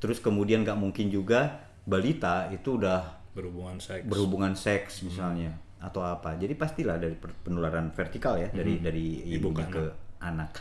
Terus 0.02 0.18
kemudian 0.18 0.66
nggak 0.66 0.78
mungkin 0.78 1.10
juga 1.10 1.62
balita 1.86 2.50
itu 2.50 2.74
udah 2.74 3.30
berhubungan 3.38 3.78
seks 3.78 4.02
berhubungan 4.02 4.52
seks 4.58 5.06
misalnya 5.06 5.54
atau 5.78 6.02
apa. 6.02 6.34
Jadi 6.34 6.58
pastilah 6.58 6.98
dari 6.98 7.14
penularan 7.18 7.94
vertikal 7.94 8.34
ya 8.34 8.50
dari 8.50 8.82
dari 8.82 9.30
Ibu 9.38 9.48
ke 9.54 9.64
ke 9.70 9.82
anak. 10.18 10.58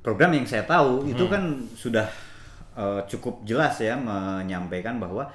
Program 0.00 0.30
yang 0.32 0.46
saya 0.46 0.62
tahu 0.64 1.02
itu 1.10 1.26
kan 1.26 1.66
sudah 1.74 2.06
eh, 2.78 3.02
cukup 3.10 3.42
jelas 3.42 3.74
ya 3.82 3.98
menyampaikan 3.98 5.02
bahwa 5.02 5.26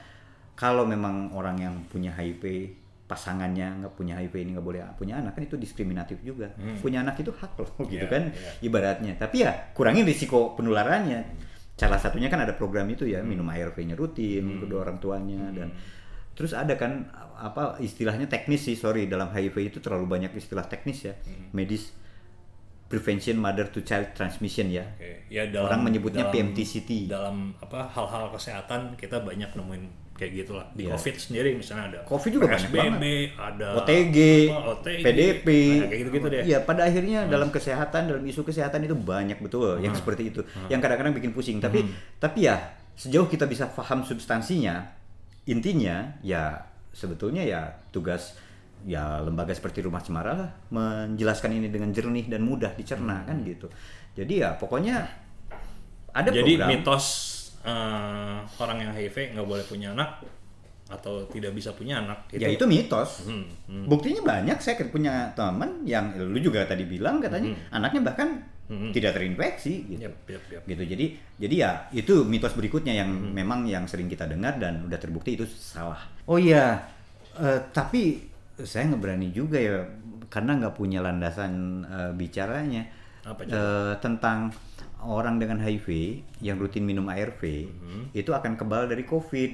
kalau 0.55 0.87
memang 0.87 1.35
orang 1.35 1.59
yang 1.59 1.75
punya 1.91 2.15
HIV 2.15 2.71
pasangannya 3.05 3.85
nggak 3.85 3.93
punya 3.93 4.17
HIV 4.17 4.33
ini 4.35 4.49
nggak 4.57 4.65
boleh 4.65 4.81
punya 4.95 5.17
anak 5.17 5.37
kan 5.37 5.45
itu 5.45 5.55
diskriminatif 5.55 6.19
juga. 6.21 6.49
Punya 6.79 7.05
anak 7.05 7.21
itu 7.21 7.29
hak 7.29 7.53
loh 7.55 7.69
gitu 7.85 8.01
Iya, 8.01 8.09
kan 8.09 8.23
iya. 8.29 8.51
ibaratnya. 8.61 9.13
Tapi 9.15 9.45
ya 9.45 9.51
kurangi 9.71 10.01
risiko 10.01 10.53
penularannya. 10.53 11.21
Salah 11.75 11.99
satunya 11.99 12.27
kan 12.27 12.39
ada 12.39 12.55
program 12.55 12.87
itu 12.87 13.03
ya 13.03 13.19
minum 13.21 13.45
ARV-nya 13.45 13.93
rutin 13.93 14.57
kedua 14.57 14.81
orang 14.81 14.97
tuanya 14.97 15.51
dan 15.51 15.69
terus 16.31 16.51
ada 16.51 16.75
kan 16.75 17.07
apa 17.35 17.77
istilahnya 17.77 18.25
teknis 18.25 18.63
sih 18.63 18.75
sorry 18.75 19.05
dalam 19.05 19.27
HIV 19.27 19.55
itu 19.69 19.79
terlalu 19.79 20.07
banyak 20.09 20.31
istilah 20.33 20.63
teknis 20.63 21.03
ya 21.03 21.13
medis 21.51 21.91
prevention 22.85 23.35
mother 23.35 23.67
to 23.67 23.81
child 23.81 24.13
transmission 24.13 24.69
ya. 24.69 24.85
Oke, 24.95 25.25
ya 25.27 25.49
dalam, 25.49 25.67
Orang 25.67 25.81
menyebutnya 25.83 26.29
dalam- 26.29 26.53
PMTCT. 26.53 27.09
Dalam 27.09 27.51
apa 27.57 27.89
hal-hal 27.89 28.29
kesehatan 28.29 28.93
kita 28.95 29.19
banyak 29.19 29.51
nemuin 29.51 29.83
kayak 30.15 30.31
gitulah. 30.43 30.65
Di 30.71 30.87
Iya. 30.87 30.95
COVID 30.95 31.15
sendiri 31.19 31.49
misalnya 31.59 31.83
ada 31.91 31.99
COVID 32.07 32.31
juga 32.31 32.45
banyak 32.47 32.71
PSBB, 32.71 32.77
banget. 32.79 33.29
ada 33.35 33.67
OTG, 33.83 34.17
apa, 34.47 34.59
OTG, 34.79 35.03
PDP, 35.03 35.47
nah, 35.51 35.87
kayak 35.91 35.99
gitu-gitu 36.07 36.27
deh. 36.31 36.41
Iya, 36.47 36.57
pada 36.63 36.81
akhirnya 36.87 37.19
dalam 37.27 37.49
kesehatan, 37.51 38.01
dalam 38.07 38.23
isu 38.23 38.41
kesehatan 38.47 38.79
itu 38.87 38.95
banyak 38.95 39.37
betul 39.43 39.75
yang 39.83 39.91
seperti 39.91 40.31
itu, 40.31 40.41
yang 40.71 40.79
kadang-kadang 40.79 41.11
bikin 41.11 41.35
pusing. 41.35 41.59
Tapi, 41.59 41.83
tapi 42.17 42.47
ya 42.47 42.55
sejauh 42.95 43.27
kita 43.27 43.43
bisa 43.43 43.67
paham 43.67 44.07
substansinya, 44.07 44.87
intinya 45.45 46.15
ya 46.23 46.63
sebetulnya 46.95 47.43
ya 47.43 47.75
tugas 47.91 48.39
ya 48.87 49.19
lembaga 49.19 49.51
seperti 49.51 49.83
Rumah 49.83 49.99
Cemara 49.99 50.31
lah 50.31 50.49
menjelaskan 50.71 51.59
ini 51.59 51.67
dengan 51.67 51.91
jernih 51.91 52.31
dan 52.31 52.45
mudah 52.47 52.71
dicerna 52.71 53.27
kan 53.27 53.43
gitu. 53.43 53.67
Jadi 54.15 54.39
ya 54.45 54.55
pokoknya 54.55 55.03
ada 56.15 56.31
Jadi 56.31 56.55
program. 56.55 56.69
mitos 56.71 57.05
eh, 57.65 58.37
orang 58.61 58.77
yang 58.77 58.91
HIV 58.93 59.33
nggak 59.33 59.47
boleh 59.47 59.65
punya 59.65 59.91
anak 59.91 60.21
atau 60.85 61.25
tidak 61.33 61.57
bisa 61.57 61.73
punya 61.73 61.97
anak 61.97 62.29
ya 62.29 62.45
itu 62.45 62.61
mitos. 62.69 63.25
Hmm, 63.25 63.49
hmm. 63.65 63.89
Buktinya 63.89 64.21
banyak 64.21 64.57
saya 64.61 64.77
punya 64.85 65.33
teman 65.33 65.81
yang 65.81 66.13
lu 66.13 66.37
juga 66.37 66.61
tadi 66.69 66.85
bilang 66.85 67.17
katanya 67.17 67.57
anaknya 67.73 68.01
bahkan 68.05 68.29
Hmm. 68.65 68.89
tidak 68.89 69.13
terinfeksi 69.13 69.85
gitu. 69.93 70.09
Yap, 70.09 70.25
yap, 70.25 70.41
yap. 70.49 70.63
Gitu. 70.65 70.83
Jadi 70.89 71.05
jadi 71.37 71.53
ya 71.53 71.71
itu 71.93 72.25
mitos 72.25 72.57
berikutnya 72.57 72.97
yang 72.97 73.13
memang 73.13 73.61
yang 73.69 73.85
sering 73.85 74.09
kita 74.09 74.25
dengar 74.25 74.57
dan 74.57 74.81
udah 74.89 74.97
terbukti 74.97 75.37
itu 75.37 75.45
salah. 75.45 76.01
Oh 76.25 76.41
iya, 76.41 76.81
eh, 77.37 77.61
tapi 77.69 78.25
saya 78.57 78.89
nggak 78.89 79.01
berani 79.05 79.29
juga 79.29 79.61
ya 79.61 79.85
karena 80.33 80.57
nggak 80.57 80.73
punya 80.73 81.05
landasan 81.05 81.85
eh, 81.85 82.11
bicaranya 82.17 82.81
Apa 83.21 83.41
Eh, 83.45 83.93
tentang 84.01 84.49
orang 85.03 85.37
dengan 85.37 85.59
HIV 85.59 85.87
yang 86.39 86.55
rutin 86.55 86.85
minum 86.85 87.05
ARV 87.05 87.41
itu 88.11 88.31
akan 88.31 88.55
kebal 88.55 88.87
dari 88.87 89.03
COVID. 89.03 89.51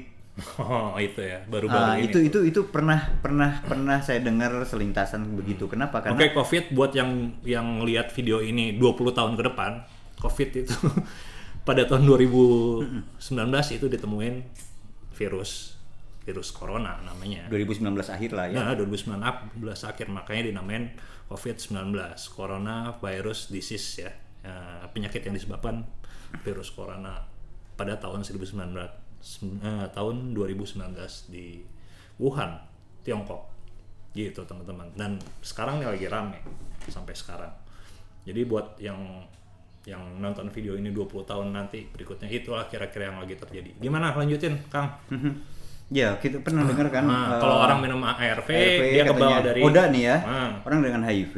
Oh 0.63 0.95
itu 0.95 1.19
ya 1.19 1.43
baru-baru 1.43 1.83
Ah, 1.83 1.99
ini. 1.99 2.07
itu 2.07 2.23
itu 2.23 2.39
itu 2.47 2.61
pernah 2.71 3.03
pernah 3.19 3.59
pernah 3.67 3.99
saya 3.99 4.23
dengar 4.23 4.63
selintasan 4.63 5.27
begitu. 5.35 5.67
Kenapa? 5.67 5.99
Karena 5.99 6.15
Oke, 6.15 6.31
COVID 6.31 6.71
buat 6.71 6.95
yang 6.95 7.35
yang 7.43 7.83
lihat 7.83 8.15
video 8.15 8.39
ini 8.39 8.79
20 8.79 9.11
tahun 9.11 9.35
ke 9.35 9.43
depan, 9.51 9.83
COVID 10.23 10.49
itu 10.55 10.71
pada 11.67 11.83
tahun 11.83 12.07
2019 12.07 13.19
itu 13.75 13.85
ditemuin 13.91 14.35
virus 15.13 15.75
virus 16.23 16.49
corona 16.53 17.01
namanya. 17.03 17.49
2019 17.51 17.91
akhir 18.07 18.31
lah 18.31 18.45
ya. 18.47 18.71
Nah, 18.71 18.73
2019 18.77 19.19
akhir 19.65 20.07
makanya 20.07 20.53
dinamain 20.53 20.93
COVID-19, 21.27 21.95
Corona 22.35 22.91
Virus 22.99 23.47
Disease 23.47 23.87
ya. 24.03 24.11
Eh, 24.41 24.85
penyakit 24.89 25.21
yang 25.21 25.37
disebabkan 25.37 25.85
virus 26.41 26.73
corona 26.73 27.21
pada 27.77 27.93
tahun 27.93 28.25
1900 28.25 28.57
eh, 28.57 29.85
tahun 29.93 30.33
2019 30.33 30.81
di 31.29 31.61
Wuhan, 32.17 32.57
Tiongkok. 33.05 33.45
Gitu 34.17 34.41
teman-teman. 34.41 34.89
Dan 34.97 35.21
sekarang 35.45 35.77
ini 35.77 35.85
lagi 35.85 36.09
rame 36.09 36.41
sampai 36.89 37.13
sekarang. 37.13 37.53
Jadi 38.25 38.41
buat 38.49 38.81
yang 38.81 38.97
yang 39.85 40.01
nonton 40.17 40.49
video 40.49 40.73
ini 40.77 40.93
20 40.93 41.25
tahun 41.25 41.53
nanti 41.53 41.89
berikutnya 41.89 42.29
itulah 42.29 42.65
kira-kira 42.65 43.13
yang 43.13 43.21
lagi 43.21 43.37
terjadi. 43.37 43.77
Gimana 43.77 44.13
lanjutin, 44.13 44.57
Kang? 44.73 44.89
Ya, 45.91 46.15
kita 46.15 46.39
pernah 46.39 46.63
dengar 46.63 46.87
kan 46.87 47.03
Nah, 47.03 47.35
eh, 47.35 47.39
kalau 47.43 47.67
orang 47.67 47.83
minum 47.83 47.99
ARV, 47.99 48.47
ARV 48.47 48.81
dia 48.95 49.03
kebawa 49.03 49.37
dari 49.43 49.59
Oda 49.59 49.91
nih 49.91 50.03
ya. 50.07 50.17
Ah. 50.23 50.51
Orang 50.63 50.79
dengan 50.79 51.03
HIV 51.03 51.35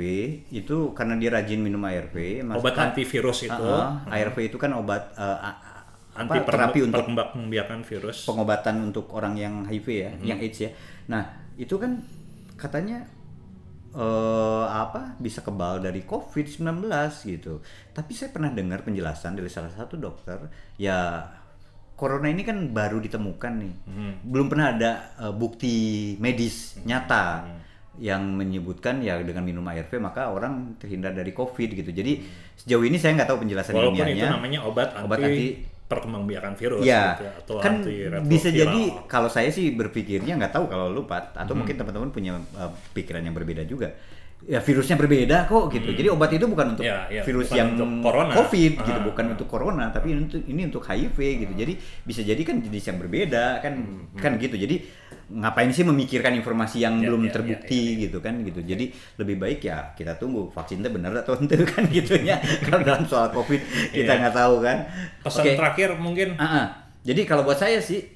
itu 0.53 0.93
karena 0.93 1.17
dia 1.17 1.33
rajin 1.33 1.57
minum 1.57 1.81
ARV, 1.81 2.45
obat 2.53 2.77
antivirus 2.77 3.49
itu 3.49 3.65
Ah, 3.65 4.05
ah, 4.05 4.13
ARV 4.13 4.37
itu 4.45 4.61
kan 4.61 4.77
obat 4.77 5.09
a- 5.17 5.57
anti 6.13 6.37
apa, 6.37 6.45
terapi 6.45 6.85
untuk 6.85 7.01
perkembang 7.01 7.81
virus. 7.81 8.29
pengobatan 8.29 8.93
untuk 8.93 9.09
orang 9.09 9.33
yang 9.33 9.65
HIV 9.65 9.87
ya, 9.89 10.11
Mhm. 10.13 10.21
yang 10.21 10.37
AIDS 10.37 10.59
ya. 10.61 10.69
Nah, 11.09 11.25
itu 11.57 11.73
kan 11.81 11.97
katanya 12.53 13.09
eh 13.93 14.65
apa 14.65 15.17
bisa 15.17 15.41
kebal 15.41 15.77
dari 15.77 16.01
COVID-19 16.01 16.85
gitu. 17.25 17.61
Tapi 17.89 18.11
saya 18.13 18.29
pernah 18.29 18.49
dengar 18.49 18.81
penjelasan 18.81 19.33
dari 19.33 19.49
salah 19.49 19.69
satu 19.69 19.97
dokter, 19.97 20.49
ya 20.77 21.25
corona 21.93 22.27
ini 22.27 22.41
kan 22.41 22.57
baru 22.69 22.97
ditemukan 22.97 23.53
nih. 23.57 23.73
Mhm. 23.85 24.11
Belum 24.25 24.47
pernah 24.47 24.67
ada 24.71 24.91
eh, 25.17 25.33
bukti 25.33 25.75
medis 26.17 26.77
nyata 26.83 27.45
yang 27.93 28.25
menyebutkan 28.33 29.05
ya 29.05 29.21
dengan 29.21 29.45
minum 29.45 29.61
ARV 29.63 30.01
maka 30.01 30.25
orang 30.27 30.73
terhindar 30.81 31.13
dari 31.13 31.29
COVID 31.29 31.77
gitu. 31.77 31.93
Jadi 31.93 32.25
sejauh 32.57 32.81
ini 32.81 32.97
saya 32.97 33.13
nggak 33.13 33.29
tahu 33.29 33.45
penjelasan 33.45 33.73
Walaupun 33.73 33.93
itu 33.93 34.01
ilmiahnya. 34.17 34.33
namanya 34.33 34.59
obat 34.65 34.97
anti, 34.97 35.05
Obat 35.05 35.19
anti 35.21 35.47
perkembangbiakan 35.83 36.53
virus 36.57 36.81
Ya, 36.81 37.13
gitu 37.13 37.23
ya, 37.29 37.33
atau 37.37 37.55
kan 37.61 37.73
anti 37.85 37.93
bisa 38.25 38.49
jadi 38.49 38.81
kalau 39.05 39.29
saya 39.29 39.53
sih 39.53 39.77
berpikirnya 39.77 40.33
nggak 40.33 40.53
tahu 40.57 40.65
kalau 40.65 40.89
lu 40.89 41.05
Pat 41.05 41.37
atau 41.37 41.53
Hmm. 41.53 41.61
mungkin 41.61 41.75
teman-teman 41.77 42.09
punya 42.09 42.33
uh, 42.57 42.73
pikiran 42.97 43.21
yang 43.21 43.37
berbeda 43.37 43.61
juga. 43.63 43.93
Ya 44.43 44.59
virusnya 44.59 44.99
berbeda 44.99 45.47
kok 45.47 45.71
gitu. 45.71 45.87
Jadi 45.89 46.07
obat 46.11 46.27
itu 46.29 46.43
bukan 46.43 46.75
untuk 46.75 46.83
Ya, 46.83 47.07
ya, 47.07 47.23
virus 47.23 47.47
bukan 47.47 47.57
yang 47.57 47.69
untuk 47.73 47.89
corona. 48.03 48.31
COVID 48.35 48.71
gitu, 48.75 48.91
Ah, 48.91 48.99
bukan 48.99 49.25
untuk 49.31 49.47
corona, 49.47 49.85
tapi 49.87 50.11
ini 50.11 50.19
untuk 50.21 50.43
ini 50.43 50.61
untuk 50.67 50.83
HIV 50.83 51.15
gitu. 51.15 51.53
Jadi 51.55 51.73
bisa 52.03 52.21
jadi 52.21 52.41
kan 52.43 52.59
jenis 52.59 52.83
yang 52.83 52.97
berbeda 52.99 53.63
kan 53.63 53.73
kan 54.13 54.35
gitu. 54.35 54.59
Jadi 54.59 54.83
ngapain 55.33 55.71
sih 55.71 55.81
memikirkan 55.81 56.35
informasi 56.35 56.83
yang 56.83 56.99
Hmm, 56.99 57.03
Ya, 57.03 57.07
belum 57.07 57.21
ya, 57.21 57.25
ya, 57.25 57.33
terbukti 57.33 57.81
gitu 58.03 58.17
kan 58.19 58.35
gitu. 58.43 58.59
Jadi 58.59 58.85
lebih 59.15 59.35
baik 59.39 59.59
ya 59.63 59.95
kita 59.95 60.19
tunggu 60.19 60.51
vaksinnya 60.51 60.91
benar 60.91 61.15
atau 61.17 61.33
enggak 61.39 61.63
kan 61.63 61.87
gitu 61.87 62.19
ya. 62.19 62.35
Kalau 62.61 62.83
dalam 62.83 63.07
soal 63.07 63.31
COVID 63.31 63.61
kita 63.91 64.11
Iya. 64.11 64.19
nggak 64.19 64.35
tahu 64.35 64.55
kan. 64.59 64.77
Pesan 65.23 65.43
Oke. 65.45 65.51
terakhir 65.55 65.89
mungkin 65.95 66.35
Ah, 66.35 66.45
ah. 66.45 66.65
Jadi 67.01 67.23
kalau 67.23 67.43
buat 67.43 67.55
saya 67.55 67.79
sih 67.79 68.12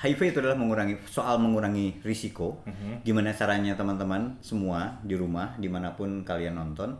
HIV 0.00 0.32
itu 0.32 0.38
adalah 0.40 0.56
mengurangi 0.56 0.96
soal 1.04 1.36
mengurangi 1.36 2.00
risiko. 2.00 2.64
Mhm. 2.64 3.04
Gimana 3.04 3.36
caranya 3.36 3.76
teman-teman 3.76 4.40
semua 4.40 4.96
di 5.04 5.12
rumah 5.12 5.52
di 5.60 5.68
mana 5.68 5.92
pun 5.92 6.24
kalian 6.24 6.56
nonton, 6.56 6.96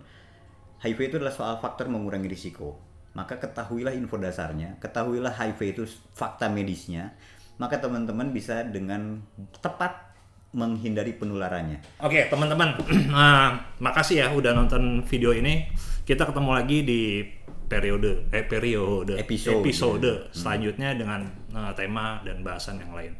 HIV 0.84 0.98
itu 1.08 1.14
adalah 1.16 1.32
soal 1.32 1.56
faktor 1.64 1.88
mengurangi 1.88 2.28
risiko. 2.28 2.76
Maka 3.16 3.40
ketahuilah 3.40 3.96
info 3.96 4.20
dasarnya, 4.20 4.76
ketahuilah 4.78 5.32
HIV 5.32 5.60
itu 5.80 5.82
fakta 6.12 6.52
medisnya. 6.52 7.16
Maka 7.56 7.80
teman-teman 7.80 8.36
bisa 8.36 8.64
dengan 8.68 9.20
tepat 9.64 10.12
menghindari 10.52 11.16
penularannya. 11.16 12.04
Oke, 12.04 12.28
teman-teman. 12.28 12.76
Nah, 13.12 13.58
makasih 13.80 14.16
ya 14.22 14.26
udah 14.34 14.52
nonton 14.52 15.02
video 15.08 15.32
ini. 15.32 15.68
Kita 16.04 16.28
ketemu 16.28 16.50
lagi 16.52 16.78
di 16.84 17.22
periode 17.70 18.26
eh 18.34 18.42
periode 18.42 19.14
Episode. 19.14 19.62
episode 19.62 20.10
selanjutnya 20.34 20.90
dengan 20.98 21.39
eh, 21.50 21.72
tema 21.74 22.22
dan 22.22 22.40
bahasan 22.40 22.78
yang 22.78 22.92
lain. 22.94 23.12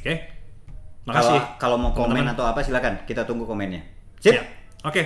Oke. 0.00 0.14
Makasih. 1.02 1.38
Kalau 1.58 1.58
kalau 1.58 1.76
mau 1.78 1.92
komen 1.92 2.22
teman-teman. 2.22 2.34
atau 2.34 2.44
apa 2.46 2.62
silakan, 2.62 3.02
kita 3.04 3.26
tunggu 3.26 3.44
komennya. 3.46 3.82
Sip. 4.22 4.38
Oke. 4.86 5.02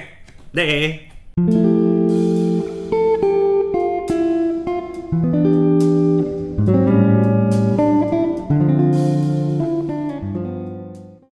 Deh. 0.53 1.66